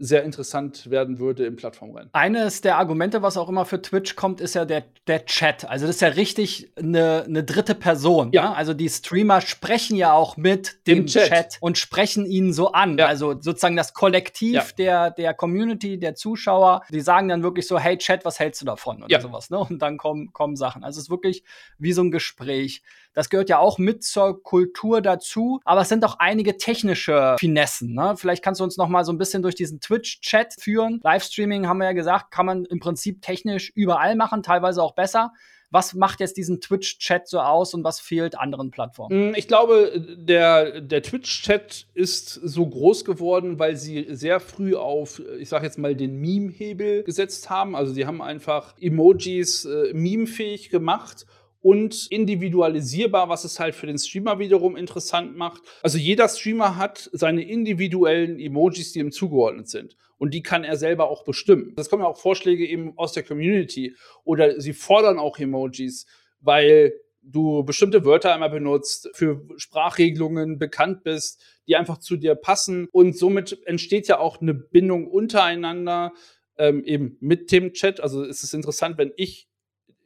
[0.00, 2.08] sehr interessant werden würde im Plattformrennen.
[2.12, 5.66] Eines der Argumente, was auch immer für Twitch kommt, ist ja der, der Chat.
[5.66, 8.30] Also das ist ja richtig eine, eine dritte Person.
[8.32, 8.50] Ja.
[8.50, 8.56] Ne?
[8.56, 11.28] Also die Streamer sprechen ja auch mit dem Chat.
[11.28, 11.58] Chat.
[11.60, 12.96] und sprechen ihn so an.
[12.96, 13.06] Ja.
[13.06, 14.64] Also sozusagen das Kollektiv ja.
[14.78, 18.64] der, der Community, der Zuschauer, die sagen dann wirklich so, hey Chat, was hältst du
[18.64, 19.02] davon?
[19.02, 19.20] Oder ja.
[19.20, 19.50] sowas.
[19.50, 19.58] Ne?
[19.58, 20.82] Und dann kommen, kommen Sachen.
[20.82, 21.44] Also es ist wirklich
[21.78, 22.82] wie so ein Gespräch.
[23.14, 25.60] Das gehört ja auch mit zur Kultur dazu.
[25.64, 27.94] Aber es sind auch einige technische Finessen.
[27.94, 28.14] Ne?
[28.16, 31.00] Vielleicht kannst du uns noch mal so ein bisschen durch diesen Twitch-Chat führen.
[31.02, 35.32] Livestreaming haben wir ja gesagt, kann man im Prinzip technisch überall machen, teilweise auch besser.
[35.72, 39.30] Was macht jetzt diesen Twitch-Chat so aus und was fehlt anderen Plattformen?
[39.30, 45.22] Mm, ich glaube, der, der Twitch-Chat ist so groß geworden, weil sie sehr früh auf,
[45.38, 47.76] ich sag jetzt mal, den Meme-Hebel gesetzt haben.
[47.76, 51.24] Also sie haben einfach Emojis äh, memefähig gemacht
[51.62, 55.62] und individualisierbar, was es halt für den Streamer wiederum interessant macht.
[55.82, 59.96] Also jeder Streamer hat seine individuellen Emojis, die ihm zugeordnet sind.
[60.16, 61.72] Und die kann er selber auch bestimmen.
[61.76, 63.94] Das kommen ja auch Vorschläge eben aus der Community.
[64.24, 66.06] Oder sie fordern auch Emojis,
[66.40, 72.88] weil du bestimmte Wörter einmal benutzt, für Sprachregelungen bekannt bist, die einfach zu dir passen.
[72.92, 76.12] Und somit entsteht ja auch eine Bindung untereinander,
[76.56, 78.00] ähm, eben mit dem Chat.
[78.00, 79.49] Also es ist interessant, wenn ich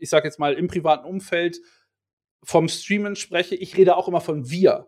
[0.04, 1.60] ich sage jetzt mal, im privaten Umfeld
[2.42, 4.86] vom Streamen spreche, ich rede auch immer von wir.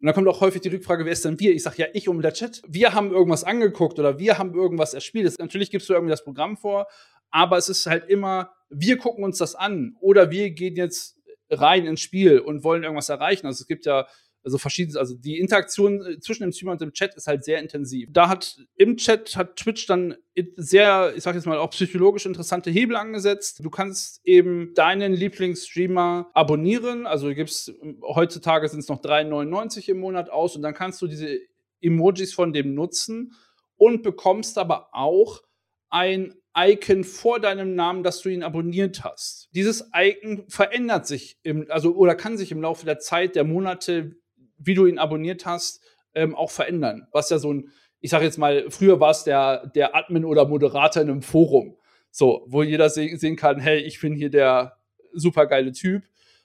[0.00, 1.52] Und dann kommt auch häufig die Rückfrage, wer ist denn wir?
[1.52, 2.62] Ich sage ja, ich und der Chat.
[2.68, 5.36] Wir haben irgendwas angeguckt oder wir haben irgendwas erspielt.
[5.38, 6.86] Natürlich gibst du irgendwie das Programm vor,
[7.30, 11.18] aber es ist halt immer, wir gucken uns das an oder wir gehen jetzt
[11.50, 13.46] rein ins Spiel und wollen irgendwas erreichen.
[13.46, 14.06] Also es gibt ja
[14.48, 17.60] also verschiedenes, also die Interaktion äh, zwischen dem Streamer und dem Chat ist halt sehr
[17.60, 18.08] intensiv.
[18.12, 20.16] Da hat im Chat hat Twitch dann
[20.56, 23.60] sehr, ich sag jetzt mal, auch psychologisch interessante Hebel angesetzt.
[23.62, 27.06] Du kannst eben deinen Lieblingsstreamer abonnieren.
[27.06, 31.38] Also gibst heutzutage sind es noch 3,99 im Monat aus und dann kannst du diese
[31.80, 33.32] Emojis von dem nutzen
[33.76, 35.42] und bekommst aber auch
[35.90, 39.48] ein Icon vor deinem Namen, dass du ihn abonniert hast.
[39.52, 44.16] Dieses Icon verändert sich im, also oder kann sich im Laufe der Zeit, der Monate,
[44.58, 45.82] wie du ihn abonniert hast,
[46.14, 47.06] ähm, auch verändern.
[47.12, 50.46] Was ja so ein, ich sage jetzt mal, früher war es der, der Admin oder
[50.46, 51.76] Moderator in einem Forum,
[52.10, 54.78] so, wo jeder se sehen kann, hey, ich bin hier der
[55.12, 56.04] supergeile Typ.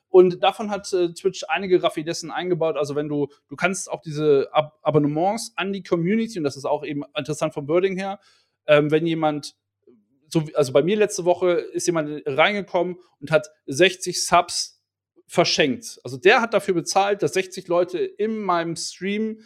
[0.10, 2.78] Und davon hat äh, Twitch einige Raffinessen eingebaut.
[2.78, 6.65] Also wenn du, du kannst auch diese Ab Abonnements an die Community, und das ist
[6.65, 8.19] auch eben interessant vom Wording her,
[8.67, 9.56] ähm, wenn jemand,
[10.28, 14.83] so, also bei mir letzte Woche ist jemand reingekommen und hat 60 Subs
[15.28, 16.00] verschenkt.
[16.04, 19.40] Also der hat dafür bezahlt, dass 60 Leute in meinem Stream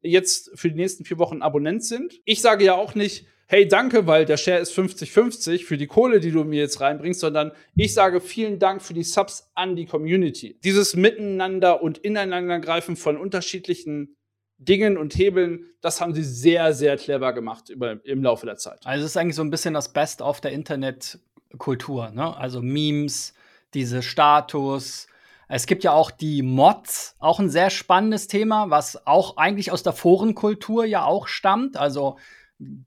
[0.00, 2.20] jetzt für die nächsten vier Wochen Abonnent sind.
[2.24, 6.20] Ich sage ja auch nicht, hey, danke, weil der Share ist 50-50 für die Kohle,
[6.20, 9.86] die du mir jetzt reinbringst, sondern ich sage vielen Dank für die Subs an die
[9.86, 10.58] Community.
[10.64, 14.16] Dieses Miteinander und Ineinandergreifen von unterschiedlichen
[14.58, 18.80] Dingen und Hebeln, das haben sie sehr, sehr clever gemacht über, im Laufe der Zeit.
[18.84, 22.36] Also es ist eigentlich so ein bisschen das Best of der Internetkultur, ne?
[22.36, 23.34] Also Memes,
[23.74, 25.08] diese Status,
[25.48, 29.82] es gibt ja auch die Mods, auch ein sehr spannendes Thema, was auch eigentlich aus
[29.82, 31.76] der Forenkultur ja auch stammt.
[31.76, 32.18] Also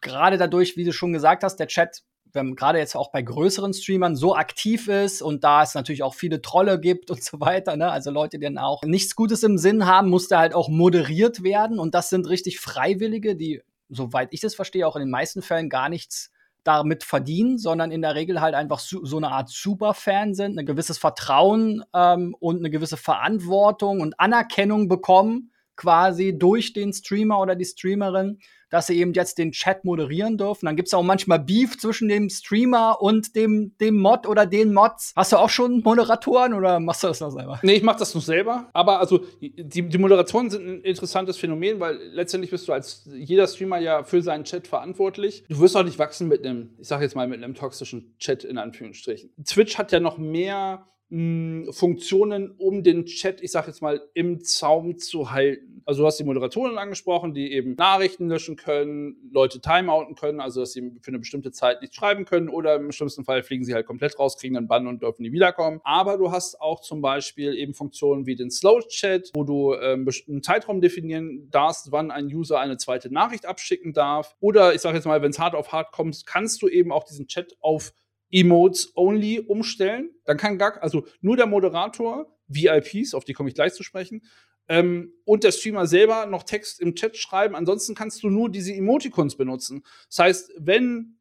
[0.02, 3.74] gerade dadurch, wie du schon gesagt hast, der Chat, wenn gerade jetzt auch bei größeren
[3.74, 7.76] Streamern so aktiv ist und da es natürlich auch viele Trolle gibt und so weiter,
[7.78, 7.91] ne?
[7.91, 11.43] also Leute, die dann auch nichts Gutes im Sinn haben, muss der halt auch moderiert
[11.43, 15.41] werden und das sind richtig Freiwillige, die, soweit ich das verstehe, auch in den meisten
[15.41, 16.32] Fällen gar nichts
[16.68, 20.66] damit verdienen, sondern in der Regel halt einfach so, so eine Art Superfan sind, ein
[20.66, 27.56] gewisses Vertrauen ähm, und eine gewisse Verantwortung und Anerkennung bekommen, quasi durch den Streamer oder
[27.56, 30.66] die Streamerin dass sie eben jetzt den Chat moderieren dürfen.
[30.66, 34.74] Dann gibt es auch manchmal Beef zwischen dem Streamer und dem, dem Mod oder den
[34.74, 35.14] Mods.
[35.16, 37.60] Hast du auch schon Moderatoren oder machst du das noch selber?
[37.64, 38.70] Nee, ich mach das noch selber.
[38.74, 43.48] Aber also die, die Moderatoren sind ein interessantes Phänomen, weil letztendlich bist du als jeder
[43.48, 45.44] Streamer ja für seinen Chat verantwortlich.
[45.50, 48.44] Du wirst auch nicht wachsen mit einem, ich sag jetzt mal, mit einem toxischen Chat
[48.44, 49.32] in Anführungsstrichen.
[49.46, 54.41] Twitch hat ja noch mehr mh, Funktionen, um den Chat, ich sag jetzt mal, im
[54.41, 55.82] Zaum zu halten.
[55.86, 60.60] Also du hast die Moderatoren angesprochen, die eben Nachrichten löschen können, Leute timeouten können, also
[60.60, 63.74] dass sie für eine bestimmte Zeit nicht schreiben können oder im schlimmsten Fall fliegen sie
[63.74, 65.80] halt komplett raus, kriegen einen Bann und dürfen nie wiederkommen.
[65.86, 70.08] Aber du hast auch zum Beispiel eben Funktionen wie den Slow Chat, wo du ähm,
[70.28, 74.36] einen Zeitraum definieren darfst, wann ein User eine zweite Nachricht abschicken darf.
[74.41, 77.06] Oder ich sage jetzt mal, wenn es hart auf hart kommt, kannst du eben auch
[77.06, 77.93] diesen Chat auf
[78.32, 80.12] Emotes only umstellen.
[80.26, 84.22] Dann kann gar, also nur der Moderator, VIPs, auf die komme ich gleich zu sprechen,
[84.70, 87.56] ähm, und der Streamer selber noch Text im Chat schreiben.
[87.56, 89.84] Ansonsten kannst du nur diese Emoticons benutzen.
[90.10, 91.20] Das heißt, wenn,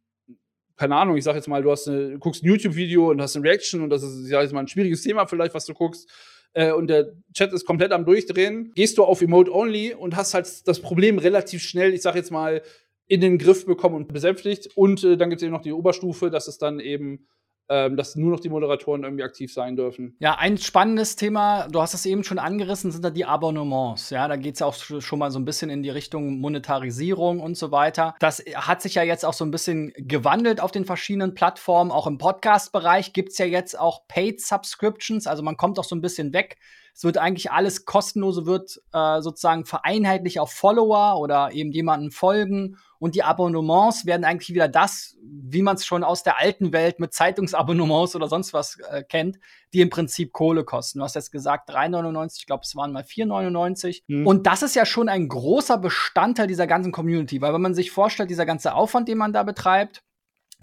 [0.77, 3.45] keine Ahnung, ich sag jetzt mal, du hast eine, guckst ein YouTube-Video und hast eine
[3.45, 6.11] Reaction und das ist, ich sag jetzt mal, ein schwieriges Thema vielleicht, was du guckst,
[6.55, 10.35] äh, und der Chat ist komplett am Durchdrehen, gehst du auf Emote Only und hast
[10.35, 12.63] halt das Problem relativ schnell, ich sag jetzt mal,
[13.07, 14.69] in den Griff bekommen und besänftigt.
[14.75, 17.27] Und äh, dann gibt es eben noch die Oberstufe, dass es dann eben
[17.69, 20.17] ähm, dass nur noch die Moderatoren irgendwie aktiv sein dürfen.
[20.21, 24.11] Ja, ein spannendes Thema, du hast es eben schon angerissen, sind da die Abonnements.
[24.11, 27.41] Ja, da geht es ja auch schon mal so ein bisschen in die Richtung Monetarisierung
[27.41, 28.15] und so weiter.
[28.21, 31.91] Das hat sich ja jetzt auch so ein bisschen gewandelt auf den verschiedenen Plattformen.
[31.91, 35.97] Auch im Podcast-Bereich gibt es ja jetzt auch Paid Subscriptions, also man kommt auch so
[35.97, 36.59] ein bisschen weg
[36.97, 42.79] es wird eigentlich alles kostenlose, wird äh, sozusagen vereinheitlich auf Follower oder eben jemanden folgen.
[42.99, 46.99] Und die Abonnements werden eigentlich wieder das, wie man es schon aus der alten Welt
[46.99, 49.39] mit Zeitungsabonnements oder sonst was äh, kennt,
[49.75, 51.01] die im Prinzip Kohle kosten.
[51.01, 54.05] Du hast jetzt gesagt 3,99, ich glaube, es waren mal 4,99.
[54.07, 54.27] Mhm.
[54.27, 57.91] Und das ist ja schon ein großer Bestandteil dieser ganzen Community, weil wenn man sich
[57.91, 60.03] vorstellt, dieser ganze Aufwand, den man da betreibt,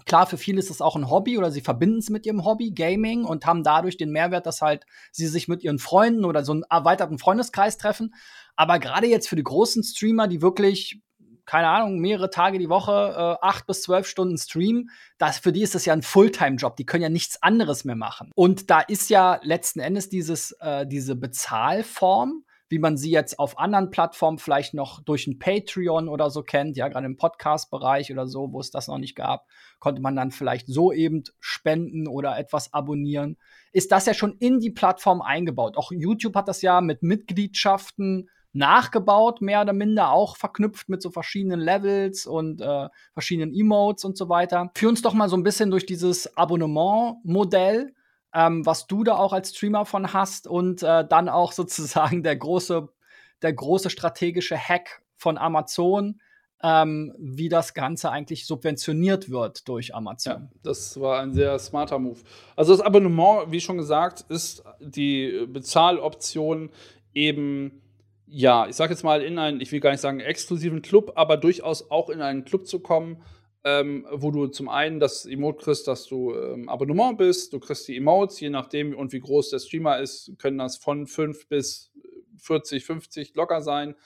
[0.06, 2.72] Klar, für viele ist es auch ein Hobby oder sie verbinden es mit ihrem Hobby,
[2.72, 6.52] Gaming, und haben dadurch den Mehrwert, dass halt sie sich mit ihren Freunden oder so
[6.52, 8.14] einen erweiterten Freundeskreis treffen.
[8.56, 11.00] Aber gerade jetzt für die großen Streamer, die wirklich,
[11.46, 15.62] keine Ahnung, mehrere Tage die Woche, äh, acht bis zwölf Stunden streamen, das, für die
[15.62, 16.76] ist das ja ein Fulltime-Job.
[16.76, 18.30] Die können ja nichts anderes mehr machen.
[18.34, 23.58] Und da ist ja letzten Endes dieses, äh, diese Bezahlform, wie man sie jetzt auf
[23.58, 28.26] anderen Plattformen vielleicht noch durch ein Patreon oder so kennt, ja, gerade im Podcast-Bereich oder
[28.26, 29.46] so, wo es das noch nicht gab,
[29.78, 33.36] konnte man dann vielleicht so eben spenden oder etwas abonnieren.
[33.72, 35.76] Ist das ja schon in die Plattform eingebaut.
[35.76, 41.10] Auch YouTube hat das ja mit Mitgliedschaften nachgebaut, mehr oder minder auch verknüpft mit so
[41.10, 44.70] verschiedenen Levels und äh, verschiedenen Emotes und so weiter.
[44.76, 47.92] Führ uns doch mal so ein bisschen durch dieses Abonnement-Modell
[48.34, 52.36] ähm, was du da auch als Streamer von hast und äh, dann auch sozusagen der
[52.36, 52.88] große,
[53.42, 56.20] der große strategische Hack von Amazon,
[56.62, 60.32] ähm, wie das Ganze eigentlich subventioniert wird durch Amazon.
[60.32, 62.20] Ja, das war ein sehr smarter Move.
[62.56, 66.70] Also das Abonnement, wie schon gesagt, ist die Bezahloption
[67.12, 67.80] eben
[68.26, 71.36] ja, ich sag jetzt mal in einen, ich will gar nicht sagen exklusiven Club, aber
[71.36, 73.22] durchaus auch in einen Club zu kommen,
[73.64, 77.88] ähm, wo du zum einen das Emote kriegst, dass du ähm, Abonnement bist, du kriegst
[77.88, 81.90] die Emotes, je nachdem und wie groß der Streamer ist, können das von 5 bis
[82.38, 83.96] 40, 50 locker sein.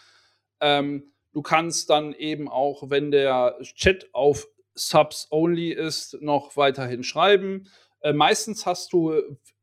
[0.61, 7.03] Ähm, du kannst dann eben auch, wenn der Chat auf Subs only ist, noch weiterhin
[7.03, 7.69] schreiben.
[8.01, 9.13] Äh, meistens hast du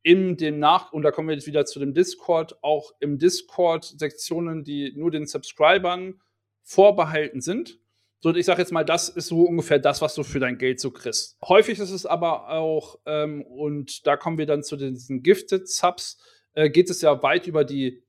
[0.04, 3.86] in dem Nach, und da kommen wir jetzt wieder zu dem Discord, auch im Discord
[3.86, 6.20] Sektionen, die nur den Subscribern
[6.64, 7.80] vorbehalten sind.
[8.22, 10.80] So, ich sage jetzt mal, das ist so ungefähr das, was du für dein Geld
[10.80, 11.38] so kriegst.
[11.44, 16.18] Häufig ist es aber auch, ähm, und da kommen wir dann zu diesen Gifted Subs,
[16.54, 18.04] äh, geht es ja weit über die,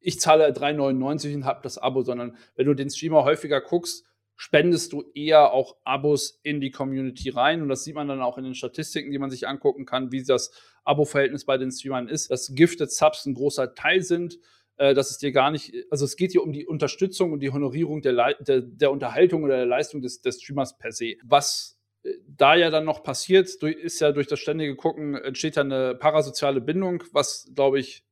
[0.00, 4.04] ich zahle 3,99 und habe das Abo, sondern wenn du den Streamer häufiger guckst,
[4.36, 7.62] spendest du eher auch Abos in die Community rein.
[7.62, 10.24] Und das sieht man dann auch in den Statistiken, die man sich angucken kann, wie
[10.24, 10.50] das
[10.84, 14.38] Abo-Verhältnis bei den Streamern ist, dass Gifted Subs ein großer Teil sind
[14.76, 17.50] äh, dass es dir gar nicht, also es geht hier um die Unterstützung und die
[17.50, 21.14] Honorierung der, der, der Unterhaltung oder der Leistung des, des Streamers per se.
[21.24, 25.62] Was äh, da ja dann noch passiert, ist ja durch das ständige Gucken entsteht ja
[25.62, 28.04] eine parasoziale Bindung, was, glaube ich,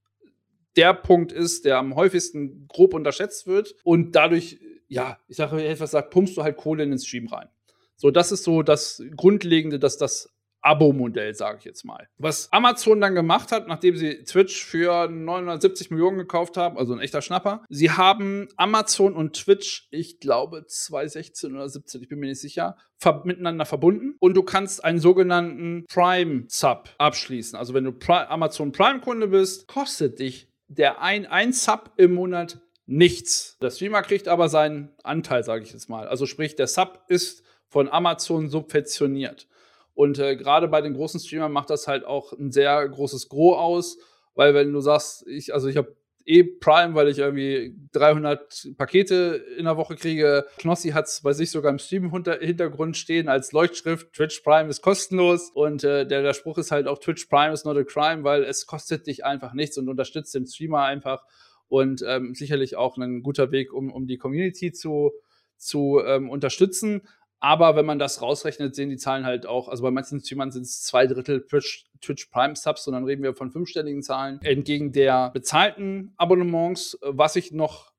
[0.77, 3.75] der Punkt ist, der am häufigsten grob unterschätzt wird.
[3.85, 7.49] Und dadurch, ja, ich sage, etwas sagt, pumpst du halt Kohle in den Stream rein.
[7.97, 10.32] So, das ist so das Grundlegende, dass das
[10.63, 12.09] Abo-Modell, sage ich jetzt mal.
[12.19, 17.01] Was Amazon dann gemacht hat, nachdem sie Twitch für 970 Millionen gekauft haben, also ein
[17.01, 22.29] echter Schnapper, sie haben Amazon und Twitch, ich glaube 2016 oder 17, ich bin mir
[22.29, 27.59] nicht sicher, ver miteinander verbunden und du kannst einen sogenannten Prime-Sub abschließen.
[27.59, 32.61] Also wenn du Pri Amazon Prime-Kunde bist, kostet dich der ein, ein Sub im Monat
[32.87, 33.59] nichts.
[33.61, 36.07] Der Streamer kriegt aber seinen Anteil, sage ich jetzt mal.
[36.09, 39.49] Also sprich, der Sub ist von Amazon subventioniert.
[39.95, 43.59] Und äh, gerade bei den großen Streamern macht das halt auch ein sehr großes Gros
[43.59, 43.99] aus,
[44.35, 45.95] weil wenn du sagst, ich, also ich habe
[46.27, 50.47] eh Prime, weil ich irgendwie 300 Pakete in der Woche kriege.
[50.59, 54.13] Knossi hat es bei sich sogar im Stream-Hintergrund stehen als Leuchtschrift.
[54.13, 55.51] Twitch Prime ist kostenlos.
[55.51, 58.45] Und äh, der, der Spruch ist halt auch Twitch Prime is not a crime, weil
[58.45, 61.25] es kostet dich einfach nichts und unterstützt den Streamer einfach.
[61.69, 65.13] Und ähm, sicherlich auch ein guter Weg, um, um die Community zu,
[65.57, 67.03] zu ähm, unterstützen.
[67.45, 70.63] Aber wenn man das rausrechnet, sehen die Zahlen halt auch, also bei manchen Streamern sind
[70.63, 74.41] es zwei Drittel Twitch, Twitch Prime Subs und dann reden wir von fünfstelligen Zahlen.
[74.43, 77.91] Entgegen der bezahlten Abonnements, was ich noch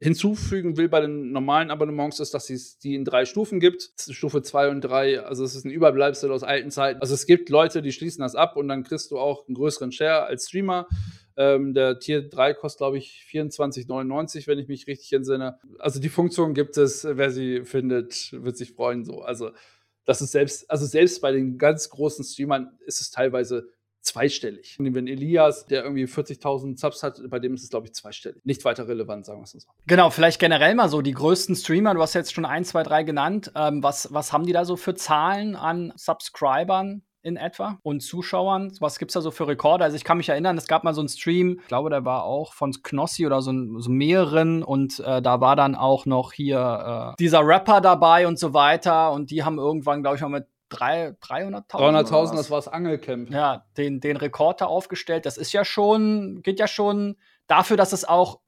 [0.00, 3.90] hinzufügen will bei den normalen Abonnements, ist, dass es die in drei Stufen gibt.
[3.98, 7.02] Stufe 2 und 3, also es ist ein Überbleibsel aus alten Zeiten.
[7.02, 9.92] Also es gibt Leute, die schließen das ab und dann kriegst du auch einen größeren
[9.92, 10.88] Share als Streamer.
[11.38, 15.60] Ähm, der Tier 3 kostet, glaube ich, 24,99, wenn ich mich richtig entsinne.
[15.78, 19.04] Also die Funktion gibt es, wer sie findet, wird sich freuen.
[19.04, 19.22] So.
[19.22, 19.52] Also
[20.04, 23.68] das ist selbst, also selbst bei den ganz großen Streamern ist es teilweise
[24.00, 24.76] zweistellig.
[24.80, 28.40] Wenn Elias, der irgendwie 40.000 Subs hat, bei dem ist es, glaube ich, zweistellig.
[28.44, 29.68] Nicht weiter relevant, sagen wir es so.
[29.86, 33.04] Genau, vielleicht generell mal so die größten Streamer, du hast jetzt schon ein, zwei, drei
[33.04, 33.52] genannt.
[33.54, 37.02] Ähm, was, was haben die da so für Zahlen an Subscribern?
[37.22, 38.72] In etwa und Zuschauern.
[38.80, 39.84] Was gibt es da so für Rekorde?
[39.84, 42.24] Also ich kann mich erinnern, es gab mal so einen Stream, ich glaube, der war
[42.24, 47.12] auch von Knossi oder so, so mehreren und äh, da war dann auch noch hier
[47.12, 50.46] äh, dieser Rapper dabei und so weiter und die haben irgendwann, glaube ich, mal mit
[50.70, 51.68] 300.000.
[51.70, 53.30] 300.000, das war das Angelcamp.
[53.30, 55.24] Ja, den, den Rekord da aufgestellt.
[55.26, 58.40] Das ist ja schon, geht ja schon dafür, dass es auch,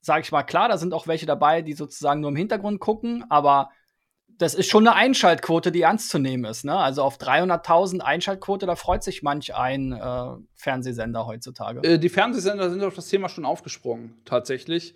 [0.00, 3.24] sag ich mal, klar, da sind auch welche dabei, die sozusagen nur im Hintergrund gucken,
[3.28, 3.70] aber
[4.38, 6.64] das ist schon eine Einschaltquote, die ernst zu nehmen ist.
[6.64, 6.76] Ne?
[6.76, 11.82] Also auf 300.000 Einschaltquote, da freut sich manch ein äh, Fernsehsender heutzutage.
[11.82, 14.94] Äh, die Fernsehsender sind auf das Thema schon aufgesprungen, tatsächlich.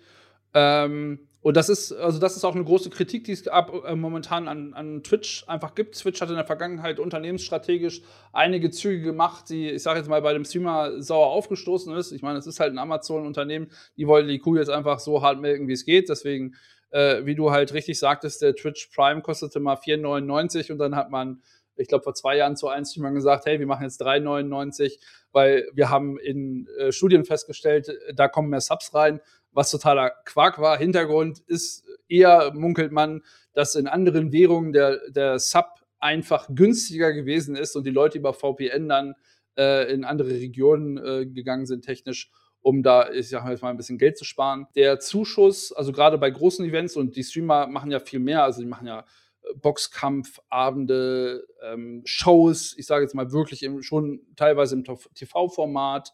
[0.53, 3.95] Ähm, und das ist, also das ist auch eine große Kritik, die es ab, äh,
[3.97, 5.97] momentan an, an Twitch einfach gibt.
[5.97, 8.01] Twitch hat in der Vergangenheit unternehmensstrategisch
[8.31, 12.13] einige Züge gemacht, die, ich sage jetzt mal, bei dem Streamer sauer aufgestoßen ist.
[12.13, 15.41] Ich meine, es ist halt ein Amazon-Unternehmen, die wollen die Kuh jetzt einfach so hart
[15.41, 16.07] melken, wie es geht.
[16.07, 16.55] Deswegen
[16.93, 21.09] äh, wie du halt richtig sagtest, der Twitch Prime kostete mal 4,99 und dann hat
[21.09, 21.41] man,
[21.75, 24.99] ich glaube, vor zwei Jahren zu einem Streamer gesagt, hey, wir machen jetzt 3,99,
[25.31, 29.19] weil wir haben in äh, Studien festgestellt, da kommen mehr Subs rein,
[29.51, 30.77] was totaler Quark war.
[30.77, 35.65] Hintergrund ist eher, munkelt man, dass in anderen Währungen der, der Sub
[35.99, 39.15] einfach günstiger gewesen ist und die Leute über VPN dann
[39.57, 42.29] äh, in andere Regionen äh, gegangen sind technisch
[42.63, 44.67] um da, ich sag mal, ein bisschen Geld zu sparen.
[44.75, 48.61] Der Zuschuss, also gerade bei großen Events und die Streamer machen ja viel mehr, also
[48.61, 49.05] die machen ja
[49.41, 56.13] äh, Boxkampfabende, ähm, Shows, ich sage jetzt mal wirklich im, schon teilweise im TV-Format.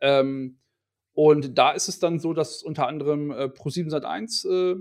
[0.00, 0.58] Ähm,
[1.12, 4.76] und da ist es dann so, dass unter anderem äh, Pro7 Sat1 äh,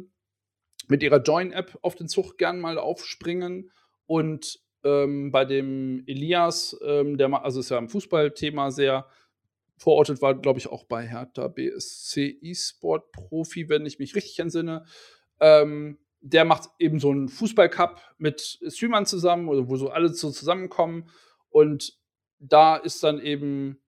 [0.88, 3.72] mit ihrer Join-App auf den Zug gern mal aufspringen
[4.06, 9.06] und ähm, bei dem Elias, ähm, der also ist ja im Fußballthema sehr
[9.80, 14.86] verortet war, glaube ich, auch bei Hertha BSC E-Sport Profi, wenn ich mich richtig entsinne.
[15.40, 20.32] Ähm, der macht eben so einen Fußballcup mit Streamern zusammen, oder wo so alle so
[20.32, 21.10] zusammenkommen.
[21.50, 21.98] Und
[22.40, 23.82] da ist dann eben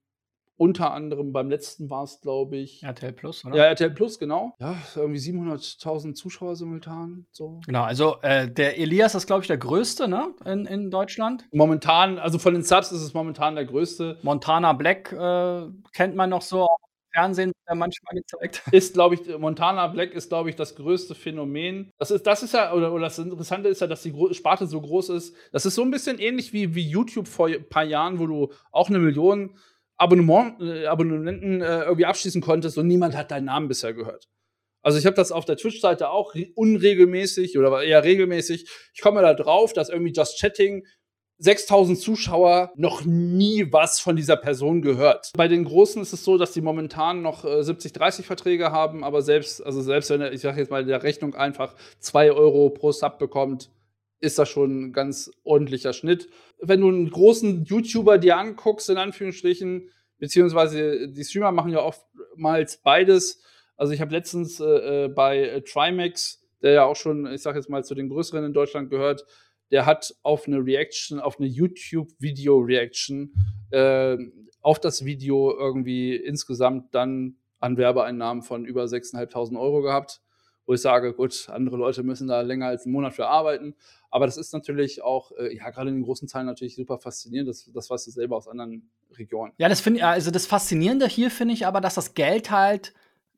[0.62, 2.84] unter anderem beim letzten war es, glaube ich.
[2.84, 3.58] RTL Plus, oder?
[3.58, 4.54] Ja, RTL Plus, genau.
[4.60, 7.26] Ja, irgendwie 700.000 Zuschauer simultan.
[7.32, 7.62] So.
[7.66, 10.36] Genau, also äh, der Elias ist, glaube ich, der größte, ne?
[10.46, 11.48] In, in Deutschland.
[11.52, 14.20] Momentan, also von den Subs ist es momentan der größte.
[14.22, 16.68] Montana Black äh, kennt man noch so
[17.12, 18.62] Fernsehen manchmal gezeigt.
[18.72, 21.92] Ist, glaube ich, Montana Black ist, glaube ich, das größte Phänomen.
[21.98, 24.80] Das ist, das ist ja, oder, oder das Interessante ist ja, dass die Sparte so
[24.80, 25.36] groß ist.
[25.52, 28.54] Das ist so ein bisschen ähnlich wie, wie YouTube vor ein paar Jahren, wo du
[28.72, 29.56] auch eine Million
[30.02, 34.28] Abonnement, äh, Abonnenten äh, irgendwie abschließen konntest und niemand hat deinen Namen bisher gehört.
[34.82, 38.68] Also ich habe das auf der Twitch-Seite auch unregelmäßig oder eher regelmäßig.
[38.94, 40.86] Ich komme da drauf, dass irgendwie Just Chatting
[41.38, 45.32] 6000 Zuschauer noch nie was von dieser Person gehört.
[45.36, 49.22] Bei den Großen ist es so, dass die momentan noch äh, 70-30 Verträge haben, aber
[49.22, 52.92] selbst, also selbst wenn er, ich sage jetzt mal, der Rechnung einfach 2 Euro pro
[52.92, 53.70] Sub bekommt,
[54.22, 56.30] ist das schon ein ganz ordentlicher Schnitt.
[56.60, 62.78] Wenn du einen großen YouTuber dir anguckst, in Anführungsstrichen, beziehungsweise die Streamer machen ja oftmals
[62.78, 63.42] beides.
[63.76, 67.58] Also ich habe letztens äh, äh bei äh, Trimax, der ja auch schon, ich sage
[67.58, 69.26] jetzt mal, zu den größeren in Deutschland gehört,
[69.72, 73.34] der hat auf eine Reaction, auf eine YouTube-Video-Reaction,
[73.72, 74.18] äh,
[74.62, 80.22] auf das Video irgendwie insgesamt dann an Werbeeinnahmen von über 6.500 Euro gehabt
[80.66, 83.76] wo ich sage, gut, andere Leute müssen da länger als einen Monat für arbeiten.
[84.10, 87.50] Aber das ist natürlich auch, äh, ja, gerade in den großen Zahlen natürlich super faszinierend.
[87.50, 89.54] Das, das weißt du selber aus anderen Regionen.
[89.58, 92.94] Ja, das finde also das Faszinierende hier finde ich aber, dass das Geld halt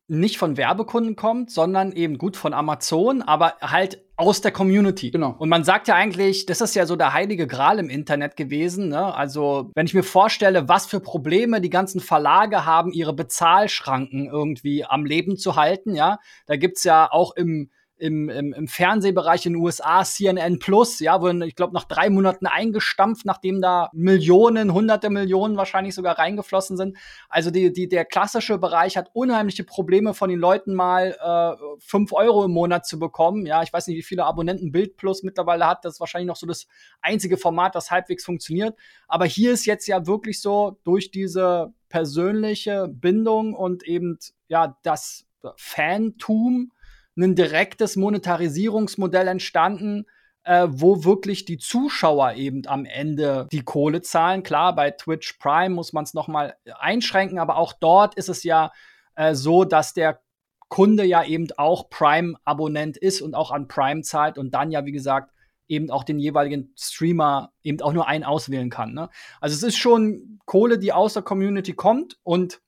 [0.07, 5.11] nicht von Werbekunden kommt, sondern eben gut von Amazon, aber halt aus der Community.
[5.11, 5.35] Genau.
[5.37, 8.89] Und man sagt ja eigentlich, das ist ja so der heilige Gral im Internet gewesen.
[8.89, 9.13] Ne?
[9.13, 14.85] Also, wenn ich mir vorstelle, was für Probleme die ganzen Verlage haben, ihre Bezahlschranken irgendwie
[14.85, 17.69] am Leben zu halten, ja, da gibt's ja auch im
[18.03, 22.09] im, im, im Fernsehbereich in den USA, CNN Plus, ja, wurden, ich glaube, nach drei
[22.09, 26.97] Monaten eingestampft, nachdem da Millionen, hunderte Millionen wahrscheinlich sogar reingeflossen sind.
[27.29, 32.11] Also die, die, der klassische Bereich hat unheimliche Probleme von den Leuten mal äh, 5
[32.11, 33.45] Euro im Monat zu bekommen.
[33.45, 35.85] Ja, ich weiß nicht, wie viele Abonnenten Bild Plus mittlerweile hat.
[35.85, 36.67] Das ist wahrscheinlich noch so das
[37.01, 38.77] einzige Format, das halbwegs funktioniert.
[39.07, 45.25] Aber hier ist jetzt ja wirklich so durch diese persönliche Bindung und eben ja das
[45.55, 46.73] Fantum
[47.15, 50.05] ein direktes Monetarisierungsmodell entstanden,
[50.43, 54.43] äh, wo wirklich die Zuschauer eben am Ende die Kohle zahlen.
[54.43, 58.43] Klar, bei Twitch Prime muss man es noch mal einschränken, aber auch dort ist es
[58.43, 58.71] ja
[59.15, 60.21] äh, so, dass der
[60.69, 64.91] Kunde ja eben auch Prime-Abonnent ist und auch an Prime zahlt und dann ja, wie
[64.91, 65.31] gesagt,
[65.67, 68.93] eben auch den jeweiligen Streamer eben auch nur einen auswählen kann.
[68.93, 69.09] Ne?
[69.39, 72.59] Also es ist schon Kohle, die aus der Community kommt und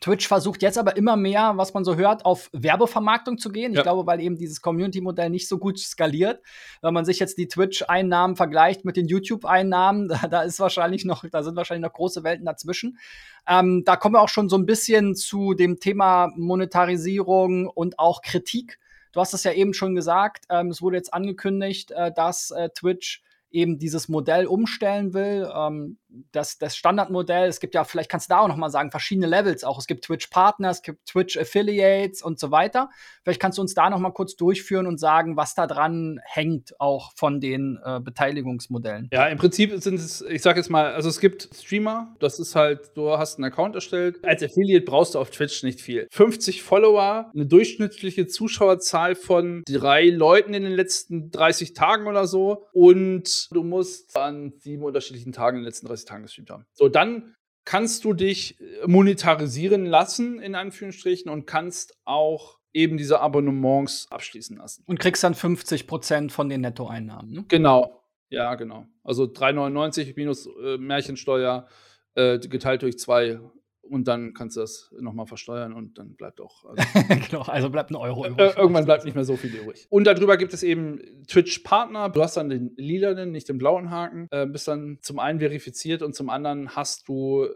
[0.00, 3.74] Twitch versucht jetzt aber immer mehr, was man so hört, auf Werbevermarktung zu gehen.
[3.74, 6.40] Ich glaube, weil eben dieses Community-Modell nicht so gut skaliert.
[6.82, 11.24] Wenn man sich jetzt die Twitch-Einnahmen vergleicht mit den YouTube-Einnahmen, da, da, ist wahrscheinlich noch,
[11.30, 12.98] da sind wahrscheinlich noch große Welten dazwischen.
[13.46, 18.22] Ähm, da kommen wir auch schon so ein bisschen zu dem Thema Monetarisierung und auch
[18.22, 18.78] Kritik.
[19.12, 20.44] Du hast es ja eben schon gesagt.
[20.50, 25.50] Ähm, es wurde jetzt angekündigt, äh, dass äh, Twitch eben dieses Modell umstellen will.
[25.54, 25.98] Ähm,
[26.32, 29.26] das, das Standardmodell, es gibt ja, vielleicht kannst du da auch noch mal sagen, verschiedene
[29.26, 29.78] Levels auch.
[29.78, 32.90] Es gibt Twitch-Partner, es gibt Twitch-Affiliates und so weiter.
[33.22, 36.80] Vielleicht kannst du uns da noch mal kurz durchführen und sagen, was da dran hängt,
[36.80, 39.08] auch von den äh, Beteiligungsmodellen.
[39.12, 42.54] Ja, im Prinzip sind es, ich sag jetzt mal, also es gibt Streamer, das ist
[42.54, 44.18] halt, du hast einen Account erstellt.
[44.24, 46.06] Als Affiliate brauchst du auf Twitch nicht viel.
[46.10, 52.66] 50 Follower, eine durchschnittliche Zuschauerzahl von drei Leuten in den letzten 30 Tagen oder so
[52.72, 56.66] und du musst an sieben unterschiedlichen Tagen in den letzten 30 Tagen gestreamt haben.
[56.72, 57.34] So, dann
[57.64, 64.56] kannst du dich äh, monetarisieren lassen, in Anführungsstrichen, und kannst auch eben diese Abonnements abschließen
[64.56, 64.84] lassen.
[64.86, 67.30] Und kriegst dann 50 Prozent von den Nettoeinnahmen.
[67.30, 67.44] Ne?
[67.48, 68.02] Genau.
[68.30, 68.86] Ja, genau.
[69.02, 71.66] Also 3,99 minus äh, Märchensteuer
[72.14, 73.40] äh, geteilt durch zwei
[73.88, 76.64] und dann kannst du das nochmal versteuern und dann bleibt auch.
[76.64, 76.82] Also,
[77.30, 78.56] genau, also bleibt ein Euro übrig.
[78.56, 79.86] Äh, irgendwann bleibt nicht mehr so viel übrig.
[79.90, 82.10] Und darüber gibt es eben Twitch-Partner.
[82.10, 84.28] Du hast dann den lilanen, nicht den blauen Haken.
[84.30, 87.48] Äh, bist dann zum einen verifiziert und zum anderen hast du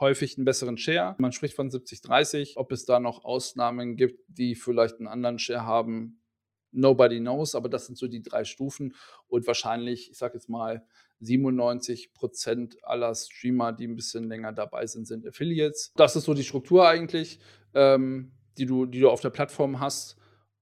[0.00, 1.16] häufig einen besseren Share.
[1.18, 2.52] Man spricht von 70-30.
[2.56, 6.22] Ob es da noch Ausnahmen gibt, die vielleicht einen anderen Share haben,
[6.70, 7.54] nobody knows.
[7.54, 8.94] Aber das sind so die drei Stufen.
[9.26, 10.86] Und wahrscheinlich, ich sag jetzt mal,
[11.20, 15.92] 97 Prozent aller Streamer, die ein bisschen länger dabei sind, sind Affiliates.
[15.96, 17.40] Das ist so die Struktur eigentlich,
[17.74, 20.16] ähm, die, du, die du auf der Plattform hast.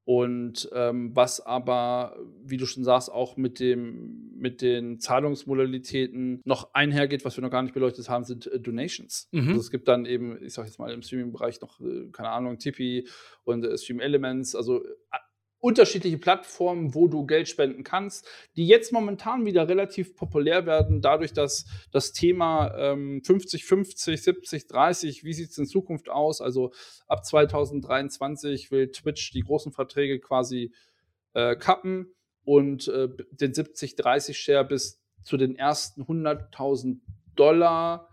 [0.07, 6.73] Und ähm, was aber, wie du schon sagst, auch mit, dem, mit den Zahlungsmodalitäten noch
[6.75, 9.29] einhergeht, was wir noch gar nicht beleuchtet haben, sind äh, Donations.
[9.33, 9.49] Mhm.
[9.49, 12.61] Also es gibt dann eben, ich sag jetzt mal im Streaming-Bereich noch, äh, keine Ahnung,
[12.61, 13.09] Tippy
[13.43, 14.89] und äh, Stream Elements, also äh,
[15.67, 21.33] unterschiedliche Plattformen, wo du Geld spenden kannst, die jetzt momentan wieder relativ populär werden, dadurch,
[21.33, 26.41] dass das Thema ähm, 50, 50, 70, 30, wie sieht es in Zukunft aus?
[26.41, 26.71] Also
[27.09, 30.73] ab 2023 will Twitch die großen Verträge quasi
[31.35, 32.15] äh, kappen
[32.45, 37.01] und äh, den 70-30-Share bis zu den ersten 100.000
[37.35, 38.09] Dollar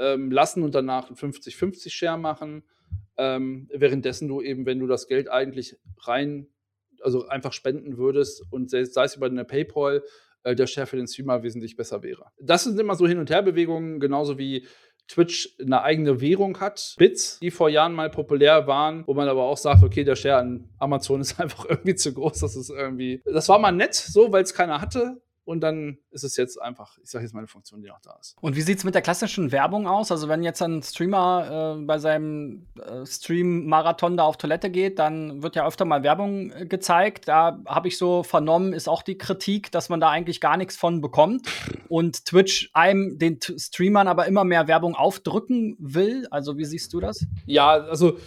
[0.00, 2.64] ähm, lassen und danach einen 50-50-Share machen.
[3.16, 6.48] Ähm, währenddessen du eben, wenn du das Geld eigentlich rein
[7.02, 10.02] also einfach spenden würdest und sei, sei es über eine PayPal,
[10.44, 12.26] äh, der Share für den Streamer wesentlich besser wäre.
[12.40, 14.66] Das sind immer so Hin- und Herbewegungen, genauso wie
[15.08, 19.44] Twitch eine eigene Währung hat, Bits, die vor Jahren mal populär waren, wo man aber
[19.44, 23.22] auch sagt, okay, der Share an Amazon ist einfach irgendwie zu groß, das ist irgendwie,
[23.24, 26.98] das war mal nett so, weil es keiner hatte, und dann ist es jetzt einfach,
[27.02, 28.36] ich sage jetzt mal eine Funktion, die noch da ist.
[28.42, 30.12] Und wie sieht es mit der klassischen Werbung aus?
[30.12, 35.42] Also wenn jetzt ein Streamer äh, bei seinem äh, Stream-Marathon da auf Toilette geht, dann
[35.42, 37.28] wird ja öfter mal Werbung äh, gezeigt.
[37.28, 40.76] Da habe ich so vernommen, ist auch die Kritik, dass man da eigentlich gar nichts
[40.76, 41.48] von bekommt
[41.88, 46.28] und Twitch einem den T Streamern aber immer mehr Werbung aufdrücken will.
[46.30, 47.26] Also wie siehst du das?
[47.46, 48.18] Ja, also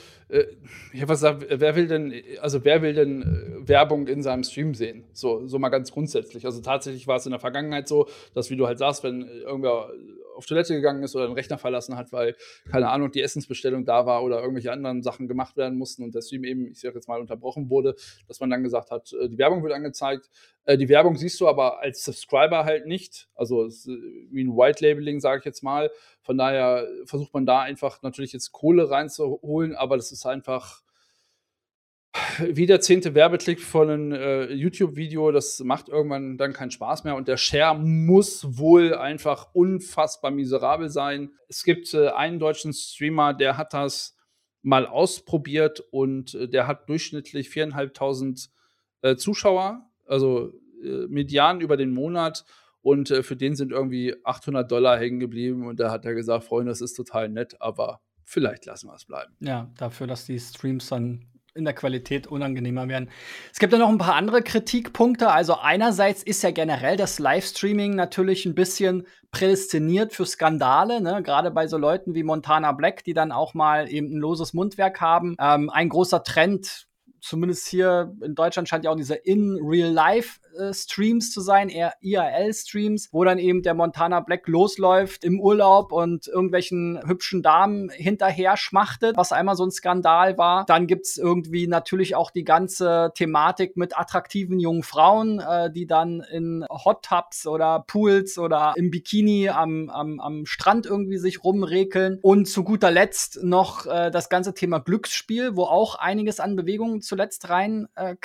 [0.93, 4.73] ich habe gesagt, wer will denn, also wer will denn äh, Werbung in seinem Stream
[4.73, 5.03] sehen?
[5.11, 6.45] So, so mal ganz grundsätzlich.
[6.45, 9.91] Also tatsächlich war es in der Vergangenheit so, dass, wie du halt sagst, wenn irgendwer
[10.35, 12.35] auf Toilette gegangen ist oder einen Rechner verlassen hat, weil,
[12.69, 16.21] keine Ahnung, die Essensbestellung da war oder irgendwelche anderen Sachen gemacht werden mussten und der
[16.21, 17.95] Stream eben, ich sage jetzt mal, unterbrochen wurde,
[18.27, 20.29] dass man dann gesagt hat, äh, die Werbung wird angezeigt.
[20.67, 23.29] Die Werbung siehst du aber als Subscriber halt nicht.
[23.33, 25.89] Also wie ein White Labeling, sage ich jetzt mal.
[26.21, 30.83] Von daher versucht man da einfach natürlich jetzt Kohle reinzuholen, aber das ist einfach
[32.39, 37.15] wie der zehnte Werbeklick von einem äh, YouTube-Video, das macht irgendwann dann keinen Spaß mehr
[37.15, 41.31] und der Share muss wohl einfach unfassbar miserabel sein.
[41.47, 44.17] Es gibt äh, einen deutschen Streamer, der hat das
[44.61, 48.49] mal ausprobiert und äh, der hat durchschnittlich viereinhalbtausend
[49.01, 50.51] äh, Zuschauer, also
[50.83, 52.45] äh, median über den Monat
[52.81, 56.43] und äh, für den sind irgendwie 800 Dollar hängen geblieben und da hat er gesagt,
[56.43, 59.33] Freunde, das ist total nett, aber vielleicht lassen wir es bleiben.
[59.39, 63.09] Ja, dafür, dass die Streams dann in der Qualität unangenehmer werden.
[63.51, 65.29] Es gibt ja noch ein paar andere Kritikpunkte.
[65.29, 71.21] Also einerseits ist ja generell das Livestreaming natürlich ein bisschen prädestiniert für Skandale, ne?
[71.23, 75.01] gerade bei so Leuten wie Montana Black, die dann auch mal eben ein loses Mundwerk
[75.01, 75.35] haben.
[75.39, 76.87] Ähm, ein großer Trend,
[77.21, 83.09] zumindest hier in Deutschland scheint ja auch diese In-Real-Life äh, Streams zu sein, eher IRL-Streams,
[83.11, 89.17] wo dann eben der Montana Black losläuft im Urlaub und irgendwelchen hübschen Damen hinterher schmachtet,
[89.17, 90.65] was einmal so ein Skandal war.
[90.65, 96.21] Dann gibt's irgendwie natürlich auch die ganze Thematik mit attraktiven jungen Frauen, äh, die dann
[96.31, 102.19] in Hot Tubs oder Pools oder im Bikini am, am, am Strand irgendwie sich rumrekeln.
[102.21, 107.01] Und zu guter Letzt noch äh, das ganze Thema Glücksspiel, wo auch einiges an Bewegungen
[107.11, 108.15] zuletzt rein äh.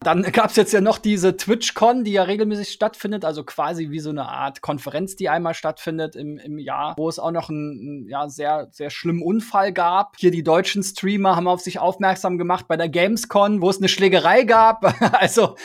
[0.00, 4.00] Dann gab's jetzt ja noch diese Twitch TwitchCon, die ja regelmäßig stattfindet, also quasi wie
[4.00, 8.08] so eine Art Konferenz, die einmal stattfindet im, im Jahr, wo es auch noch einen,
[8.08, 10.16] ja, sehr, sehr schlimmen Unfall gab.
[10.18, 13.88] Hier die deutschen Streamer haben auf sich aufmerksam gemacht bei der Gamescon, wo es eine
[13.88, 14.82] Schlägerei gab.
[15.20, 15.56] also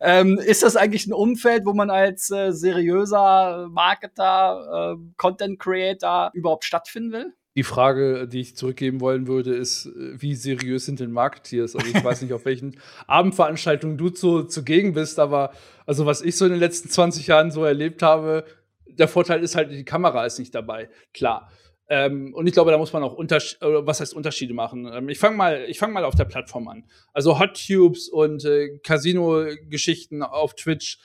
[0.00, 6.30] äh, ist das eigentlich ein Umfeld, wo man als äh, seriöser Marketer, äh, Content Creator
[6.32, 7.34] überhaupt stattfinden will?
[7.56, 11.74] Die Frage, die ich zurückgeben wollen würde, ist, äh, wie seriös sind denn Marketeers?
[11.74, 15.52] Also ich weiß nicht, auf welchen Abendveranstaltungen du zu, zugegen bist, aber
[15.86, 18.44] also was ich so in den letzten 20 Jahren so erlebt habe,
[18.86, 20.90] der Vorteil ist halt, die Kamera ist nicht dabei.
[21.12, 21.50] Klar.
[21.88, 24.88] Ähm, und ich glaube, da muss man auch Unterschied, was heißt Unterschiede machen.
[24.92, 26.84] Ähm, ich fange mal, ich fange mal auf der Plattform an.
[27.12, 30.98] Also Hot Tubes und äh, Casino-Geschichten auf Twitch,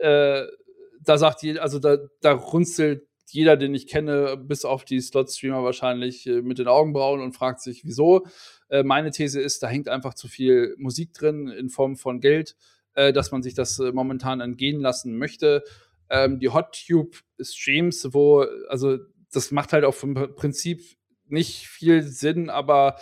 [0.00, 0.42] äh,
[1.00, 5.64] da sagt die, also da, da runzelt jeder, den ich kenne, bis auf die Slot-Streamer
[5.64, 8.26] wahrscheinlich äh, mit den Augenbrauen und fragt sich, wieso.
[8.68, 12.56] Äh, meine These ist, da hängt einfach zu viel Musik drin in Form von Geld,
[12.94, 15.64] äh, dass man sich das momentan entgehen lassen möchte.
[16.10, 18.98] Ähm, die Hot-Tube-Streams, wo, also
[19.32, 20.82] das macht halt auch vom Prinzip
[21.28, 22.96] nicht viel Sinn, aber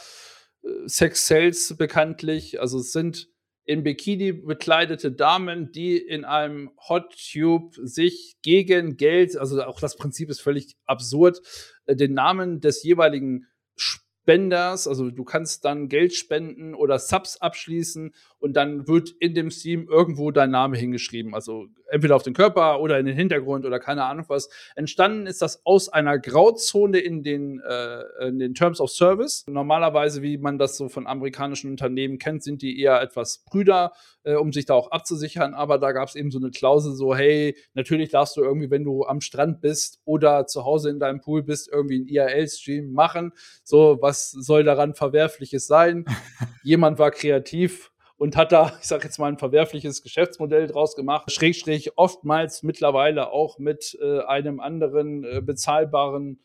[0.87, 3.29] Sex Sales bekanntlich, also es sind
[3.71, 9.97] in Bikini bekleidete Damen, die in einem Hot Tube sich gegen Geld, also auch das
[9.97, 11.41] Prinzip ist völlig absurd,
[11.87, 13.47] äh, den Namen des jeweiligen
[13.77, 19.51] Spenders, also du kannst dann Geld spenden oder Subs abschließen und dann wird in dem
[19.51, 21.35] Stream irgendwo dein Name hingeschrieben.
[21.35, 24.49] Also entweder auf den Körper oder in den Hintergrund oder keine Ahnung was.
[24.75, 29.45] Entstanden ist das aus einer Grauzone in den, äh, in den Terms of Service.
[29.47, 34.35] Normalerweise, wie man das so von amerikanischen Unternehmen kennt, sind die eher etwas Brüder, äh,
[34.35, 35.55] um sich da auch abzusichern.
[35.55, 38.85] Aber da gab es eben so eine Klausel, so hey, natürlich darfst du irgendwie, wenn
[38.85, 43.33] du am Strand bist oder zu Hause in deinem Pool bist, irgendwie einen IRL-Stream machen.
[43.65, 46.05] So, was soll daran Verwerfliches sein?
[46.63, 51.33] Jemand war kreativ und hat da, ich sage jetzt mal, ein verwerfliches Geschäftsmodell draus gemacht.
[51.33, 56.39] Schrägstrich oftmals mittlerweile auch mit äh, einem anderen äh, bezahlbaren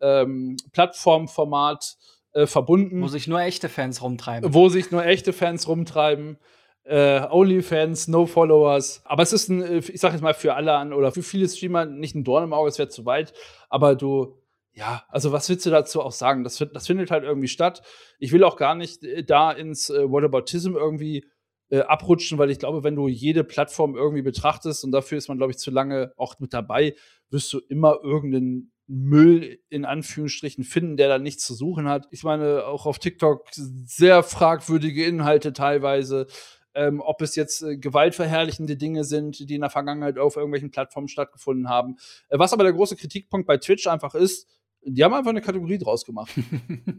[0.00, 1.96] ähm, Plattformformat
[2.32, 3.00] äh, verbunden.
[3.00, 4.52] Wo sich nur echte Fans rumtreiben.
[4.52, 6.36] Wo sich nur echte Fans rumtreiben.
[6.82, 9.02] Äh, Onlyfans, No Followers.
[9.04, 11.48] Aber es ist ein, äh, ich sage jetzt mal, für alle an oder für viele
[11.48, 13.34] Streamer nicht ein Dorn im Auge, es wäre zu weit.
[13.68, 14.39] Aber du
[14.80, 16.42] ja, also was willst du dazu auch sagen?
[16.42, 17.82] Das, das findet halt irgendwie statt.
[18.18, 21.26] Ich will auch gar nicht äh, da ins äh, Whataboutism irgendwie
[21.68, 25.36] äh, abrutschen, weil ich glaube, wenn du jede Plattform irgendwie betrachtest und dafür ist man,
[25.36, 26.94] glaube ich, zu lange auch mit dabei,
[27.28, 32.08] wirst du immer irgendeinen Müll in Anführungsstrichen finden, der da nichts zu suchen hat.
[32.10, 36.26] Ich meine, auch auf TikTok sehr fragwürdige Inhalte teilweise.
[36.72, 41.08] Ähm, ob es jetzt äh, gewaltverherrlichende Dinge sind, die in der Vergangenheit auf irgendwelchen Plattformen
[41.08, 41.96] stattgefunden haben.
[42.28, 44.46] Äh, was aber der große Kritikpunkt bei Twitch einfach ist,
[44.82, 46.32] die haben einfach eine Kategorie draus gemacht.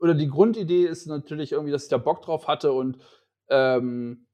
[0.02, 2.98] oder die Grundidee ist natürlich irgendwie, dass ich da Bock drauf hatte und
[3.48, 4.26] ähm,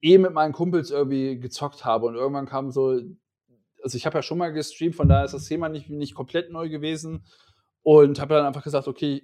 [0.00, 2.06] eh mit meinen Kumpels irgendwie gezockt habe.
[2.06, 3.00] Und irgendwann kam so,
[3.82, 6.52] also ich habe ja schon mal gestreamt, von daher ist das Thema nicht, nicht komplett
[6.52, 7.24] neu gewesen.
[7.82, 9.22] Und habe dann einfach gesagt, okay,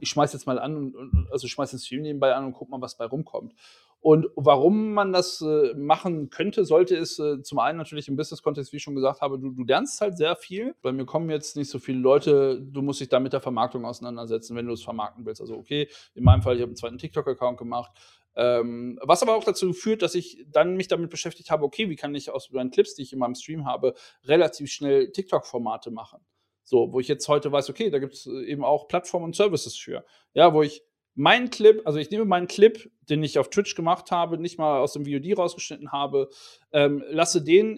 [0.00, 2.96] ich schmeiß jetzt mal an also schmeiß den Stream nebenbei an und guck mal, was
[2.96, 3.54] bei rumkommt.
[4.02, 8.72] Und warum man das äh, machen könnte, sollte, ist äh, zum einen natürlich im Business-Kontext,
[8.72, 10.74] wie ich schon gesagt habe, du, du lernst halt sehr viel.
[10.80, 13.84] Bei mir kommen jetzt nicht so viele Leute, du musst dich da mit der Vermarktung
[13.84, 15.42] auseinandersetzen, wenn du es vermarkten willst.
[15.42, 17.92] Also okay, in meinem Fall, ich habe einen zweiten TikTok-Account gemacht.
[18.36, 21.96] Ähm, was aber auch dazu führt, dass ich dann mich damit beschäftigt habe, okay, wie
[21.96, 23.94] kann ich aus meinen Clips, die ich in meinem Stream habe,
[24.24, 26.20] relativ schnell TikTok-Formate machen.
[26.70, 29.34] So, wo ich jetzt heute weiß, okay, da gibt es äh, eben auch Plattformen und
[29.34, 30.04] Services für.
[30.34, 30.84] Ja, wo ich
[31.16, 34.78] meinen Clip, also ich nehme meinen Clip, den ich auf Twitch gemacht habe, nicht mal
[34.78, 36.30] aus dem VOD rausgeschnitten habe,
[36.70, 37.76] ähm, lasse den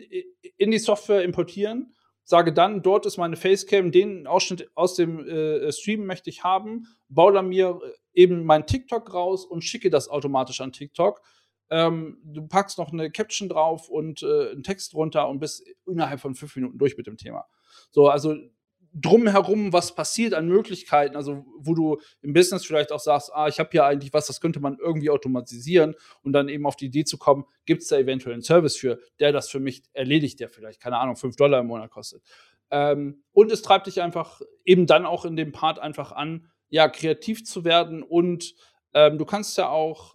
[0.59, 5.73] in die Software importieren, sage dann, dort ist meine Facecam, den Ausschnitt aus dem äh,
[5.73, 10.11] Stream möchte ich haben, baue dann mir äh, eben mein TikTok raus und schicke das
[10.11, 11.23] automatisch an TikTok.
[11.71, 16.21] Ähm, du packst noch eine Caption drauf und äh, einen Text drunter und bist innerhalb
[16.21, 17.47] von fünf Minuten durch mit dem Thema.
[17.91, 18.37] So, also
[18.95, 23.59] drumherum was passiert an Möglichkeiten, also wo du im Business vielleicht auch sagst, ah, ich
[23.59, 27.05] habe hier eigentlich was, das könnte man irgendwie automatisieren und dann eben auf die Idee
[27.05, 30.49] zu kommen, gibt es da eventuell einen Service für, der das für mich erledigt, der
[30.49, 32.23] vielleicht, keine Ahnung, 5 Dollar im Monat kostet.
[32.71, 36.89] Ähm, und es treibt dich einfach eben dann auch in dem Part einfach an, ja,
[36.89, 38.55] kreativ zu werden und
[38.95, 40.15] ähm, du kannst ja auch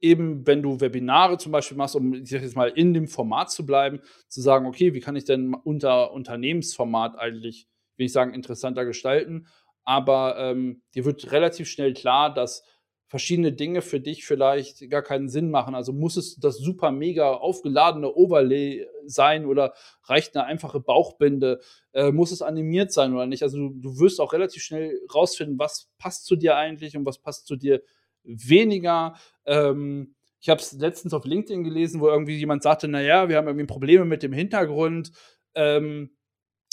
[0.00, 4.00] eben, wenn du Webinare zum Beispiel machst, um jetzt mal in dem Format zu bleiben,
[4.28, 7.66] zu sagen, okay, wie kann ich denn unter Unternehmensformat eigentlich
[7.98, 9.46] will ich sagen, interessanter gestalten.
[9.84, 12.62] Aber ähm, dir wird relativ schnell klar, dass
[13.08, 15.74] verschiedene Dinge für dich vielleicht gar keinen Sinn machen.
[15.74, 19.72] Also muss es das super mega aufgeladene Overlay sein oder
[20.04, 21.60] reicht eine einfache Bauchbinde?
[21.92, 23.42] Äh, muss es animiert sein oder nicht?
[23.42, 27.18] Also du, du wirst auch relativ schnell rausfinden, was passt zu dir eigentlich und was
[27.18, 27.82] passt zu dir
[28.24, 29.14] weniger.
[29.46, 33.48] Ähm, ich habe es letztens auf LinkedIn gelesen, wo irgendwie jemand sagte, naja, wir haben
[33.48, 35.12] irgendwie Probleme mit dem Hintergrund.
[35.54, 36.10] Ähm,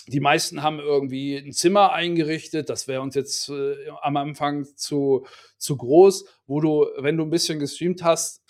[0.07, 2.69] die meisten haben irgendwie ein Zimmer eingerichtet.
[2.69, 5.25] Das wäre uns jetzt äh, am Anfang zu,
[5.57, 8.43] zu groß, wo du, wenn du ein bisschen gestreamt hast,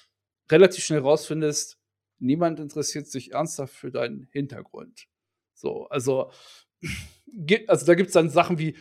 [0.51, 1.77] relativ schnell rausfindest,
[2.19, 5.07] niemand interessiert sich ernsthaft für deinen Hintergrund.
[5.53, 6.31] So, also,
[7.67, 8.75] also da gibt es dann Sachen wie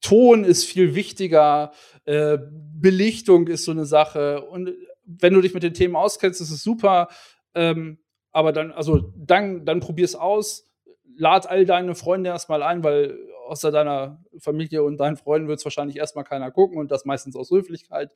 [0.00, 1.72] Ton ist viel wichtiger,
[2.06, 4.40] äh, Belichtung ist so eine Sache.
[4.46, 4.72] Und
[5.04, 7.08] wenn du dich mit den Themen auskennst, ist es super.
[7.54, 7.98] Ähm,
[8.32, 10.69] aber dann, also dann, dann es aus
[11.16, 15.64] lad all deine Freunde erstmal ein, weil außer deiner Familie und deinen Freunden wird es
[15.64, 18.12] wahrscheinlich erstmal keiner gucken und das meistens aus Höflichkeit.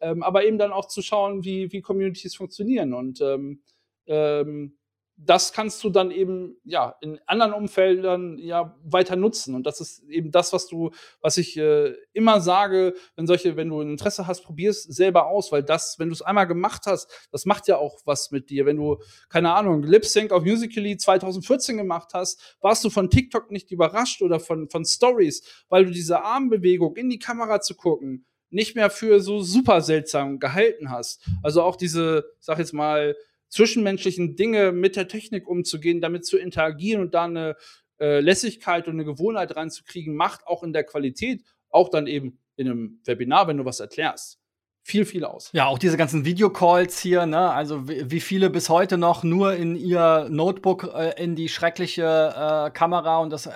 [0.00, 3.62] Ähm, aber eben dann auch zu schauen, wie, wie Communities funktionieren und ähm,
[4.06, 4.78] ähm,
[5.18, 10.04] das kannst du dann eben ja in anderen Umfeldern ja weiter nutzen und das ist
[10.10, 10.90] eben das, was du,
[11.22, 15.26] was ich äh, immer sage, wenn solche, wenn du ein Interesse hast, probier es selber
[15.26, 18.50] aus, weil das, wenn du es einmal gemacht hast, das macht ja auch was mit
[18.50, 18.66] dir.
[18.66, 18.98] Wenn du
[19.30, 24.20] keine Ahnung Lip Sync auf Musically 2014 gemacht hast, warst du von TikTok nicht überrascht
[24.20, 28.90] oder von von Stories, weil du diese Armbewegung in die Kamera zu gucken nicht mehr
[28.90, 31.28] für so super seltsam gehalten hast.
[31.42, 33.16] Also auch diese, sag jetzt mal
[33.48, 37.56] zwischenmenschlichen Dinge mit der Technik umzugehen, damit zu interagieren und da eine
[38.00, 42.66] äh, Lässigkeit und eine Gewohnheit reinzukriegen, macht auch in der Qualität, auch dann eben in
[42.66, 44.38] einem Webinar, wenn du was erklärst,
[44.82, 45.50] viel, viel aus.
[45.52, 47.50] Ja, auch diese ganzen Videocalls hier, ne?
[47.50, 52.70] Also wie viele bis heute noch nur in ihr Notebook äh, in die schreckliche äh,
[52.70, 53.50] Kamera und das äh,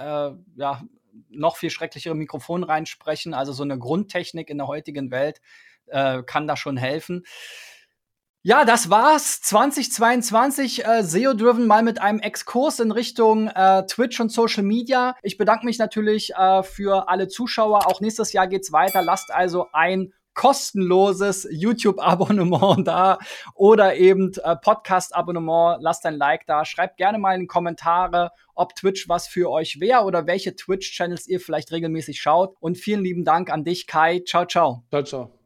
[0.56, 0.82] ja
[1.28, 3.34] noch viel schrecklichere Mikrofon reinsprechen.
[3.34, 5.40] Also so eine Grundtechnik in der heutigen Welt
[5.86, 7.24] äh, kann da schon helfen.
[8.42, 9.42] Ja, das war's.
[9.42, 15.14] 2022 äh, SEO-driven mal mit einem Exkurs in Richtung äh, Twitch und Social Media.
[15.22, 17.86] Ich bedanke mich natürlich äh, für alle Zuschauer.
[17.86, 19.02] Auch nächstes Jahr geht's weiter.
[19.02, 23.18] Lasst also ein kostenloses YouTube-Abonnement da
[23.54, 25.82] oder eben äh, Podcast-Abonnement.
[25.82, 26.64] Lasst ein Like da.
[26.64, 31.28] Schreibt gerne mal in die Kommentare, ob Twitch was für euch wäre oder welche Twitch-Channels
[31.28, 32.56] ihr vielleicht regelmäßig schaut.
[32.58, 34.22] Und vielen lieben Dank an dich, Kai.
[34.26, 34.84] Ciao, ciao.
[34.88, 35.39] Ciao, ciao.